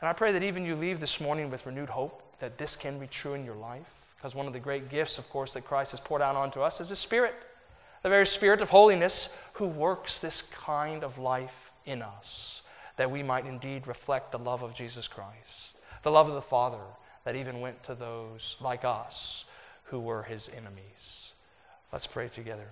And 0.00 0.08
I 0.08 0.12
pray 0.12 0.30
that 0.30 0.44
even 0.44 0.64
you 0.64 0.76
leave 0.76 1.00
this 1.00 1.20
morning 1.20 1.50
with 1.50 1.66
renewed 1.66 1.88
hope 1.88 2.22
that 2.38 2.56
this 2.56 2.76
can 2.76 3.00
be 3.00 3.08
true 3.08 3.34
in 3.34 3.44
your 3.44 3.56
life. 3.56 3.82
Because 4.16 4.32
one 4.32 4.46
of 4.46 4.52
the 4.52 4.60
great 4.60 4.90
gifts, 4.90 5.18
of 5.18 5.28
course, 5.28 5.54
that 5.54 5.64
Christ 5.64 5.90
has 5.90 5.98
poured 5.98 6.22
out 6.22 6.36
onto 6.36 6.60
us 6.60 6.80
is 6.80 6.90
His 6.90 7.00
Spirit, 7.00 7.34
the 8.04 8.08
very 8.08 8.26
Spirit 8.26 8.60
of 8.60 8.70
holiness 8.70 9.36
who 9.54 9.66
works 9.66 10.20
this 10.20 10.42
kind 10.42 11.02
of 11.02 11.18
life 11.18 11.72
in 11.84 12.00
us, 12.00 12.62
that 12.96 13.10
we 13.10 13.24
might 13.24 13.44
indeed 13.44 13.88
reflect 13.88 14.30
the 14.30 14.38
love 14.38 14.62
of 14.62 14.74
Jesus 14.74 15.08
Christ, 15.08 15.76
the 16.04 16.12
love 16.12 16.28
of 16.28 16.34
the 16.34 16.40
Father 16.40 16.78
that 17.24 17.34
even 17.34 17.60
went 17.60 17.82
to 17.82 17.96
those 17.96 18.54
like 18.60 18.84
us 18.84 19.46
who 19.86 19.98
were 19.98 20.22
His 20.22 20.48
enemies. 20.48 21.32
Let's 21.90 22.06
pray 22.06 22.28
together. 22.28 22.68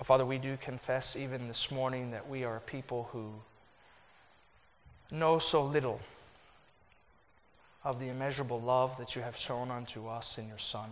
Oh, 0.00 0.04
Father, 0.04 0.26
we 0.26 0.38
do 0.38 0.56
confess 0.56 1.14
even 1.14 1.46
this 1.46 1.70
morning 1.70 2.10
that 2.10 2.28
we 2.28 2.42
are 2.42 2.56
a 2.56 2.60
people 2.60 3.08
who 3.12 3.30
know 5.10 5.38
so 5.38 5.64
little 5.64 6.00
of 7.84 8.00
the 8.00 8.08
immeasurable 8.08 8.60
love 8.60 8.96
that 8.98 9.14
you 9.14 9.22
have 9.22 9.36
shown 9.36 9.70
unto 9.70 10.08
us 10.08 10.36
in 10.36 10.48
your 10.48 10.58
Son. 10.58 10.90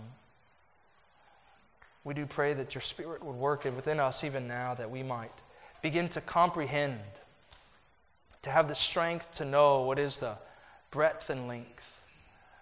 We 2.04 2.14
do 2.14 2.26
pray 2.26 2.54
that 2.54 2.76
your 2.76 2.82
Spirit 2.82 3.24
would 3.24 3.34
work 3.34 3.64
within 3.64 3.98
us 3.98 4.22
even 4.22 4.46
now 4.46 4.74
that 4.74 4.90
we 4.90 5.02
might 5.02 5.32
begin 5.82 6.08
to 6.10 6.20
comprehend, 6.20 7.00
to 8.42 8.50
have 8.50 8.68
the 8.68 8.74
strength 8.74 9.34
to 9.34 9.44
know 9.44 9.82
what 9.82 9.98
is 9.98 10.18
the 10.18 10.36
breadth 10.92 11.28
and 11.28 11.48
length, 11.48 12.00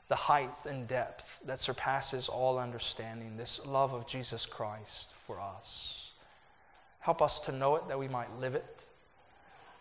the 0.09 0.17
height 0.17 0.55
and 0.67 0.89
depth 0.89 1.41
that 1.45 1.59
surpasses 1.59 2.29
all 2.29 2.59
understanding, 2.59 3.37
this 3.37 3.67
love 3.67 3.93
of 3.93 4.07
Jesus 4.07 4.47
Christ 4.47 5.11
for 5.27 5.39
us. 5.39 6.00
Help 7.01 7.23
us 7.23 7.41
to 7.41 7.53
know 7.53 7.77
it 7.77 7.89
that 7.89 7.99
we 7.99 8.09
might 8.09 8.39
live 8.39 8.55
it. 8.55 8.85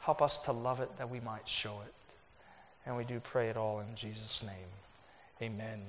Help 0.01 0.22
us 0.22 0.39
to 0.39 0.51
love 0.51 0.80
it 0.80 0.97
that 0.97 1.09
we 1.09 1.20
might 1.20 1.47
show 1.47 1.82
it. 1.86 1.93
And 2.86 2.95
we 2.95 3.03
do 3.03 3.20
pray 3.20 3.49
it 3.49 3.57
all 3.57 3.82
in 3.82 3.95
Jesus' 3.95 4.41
name. 4.41 4.70
Amen. 5.41 5.82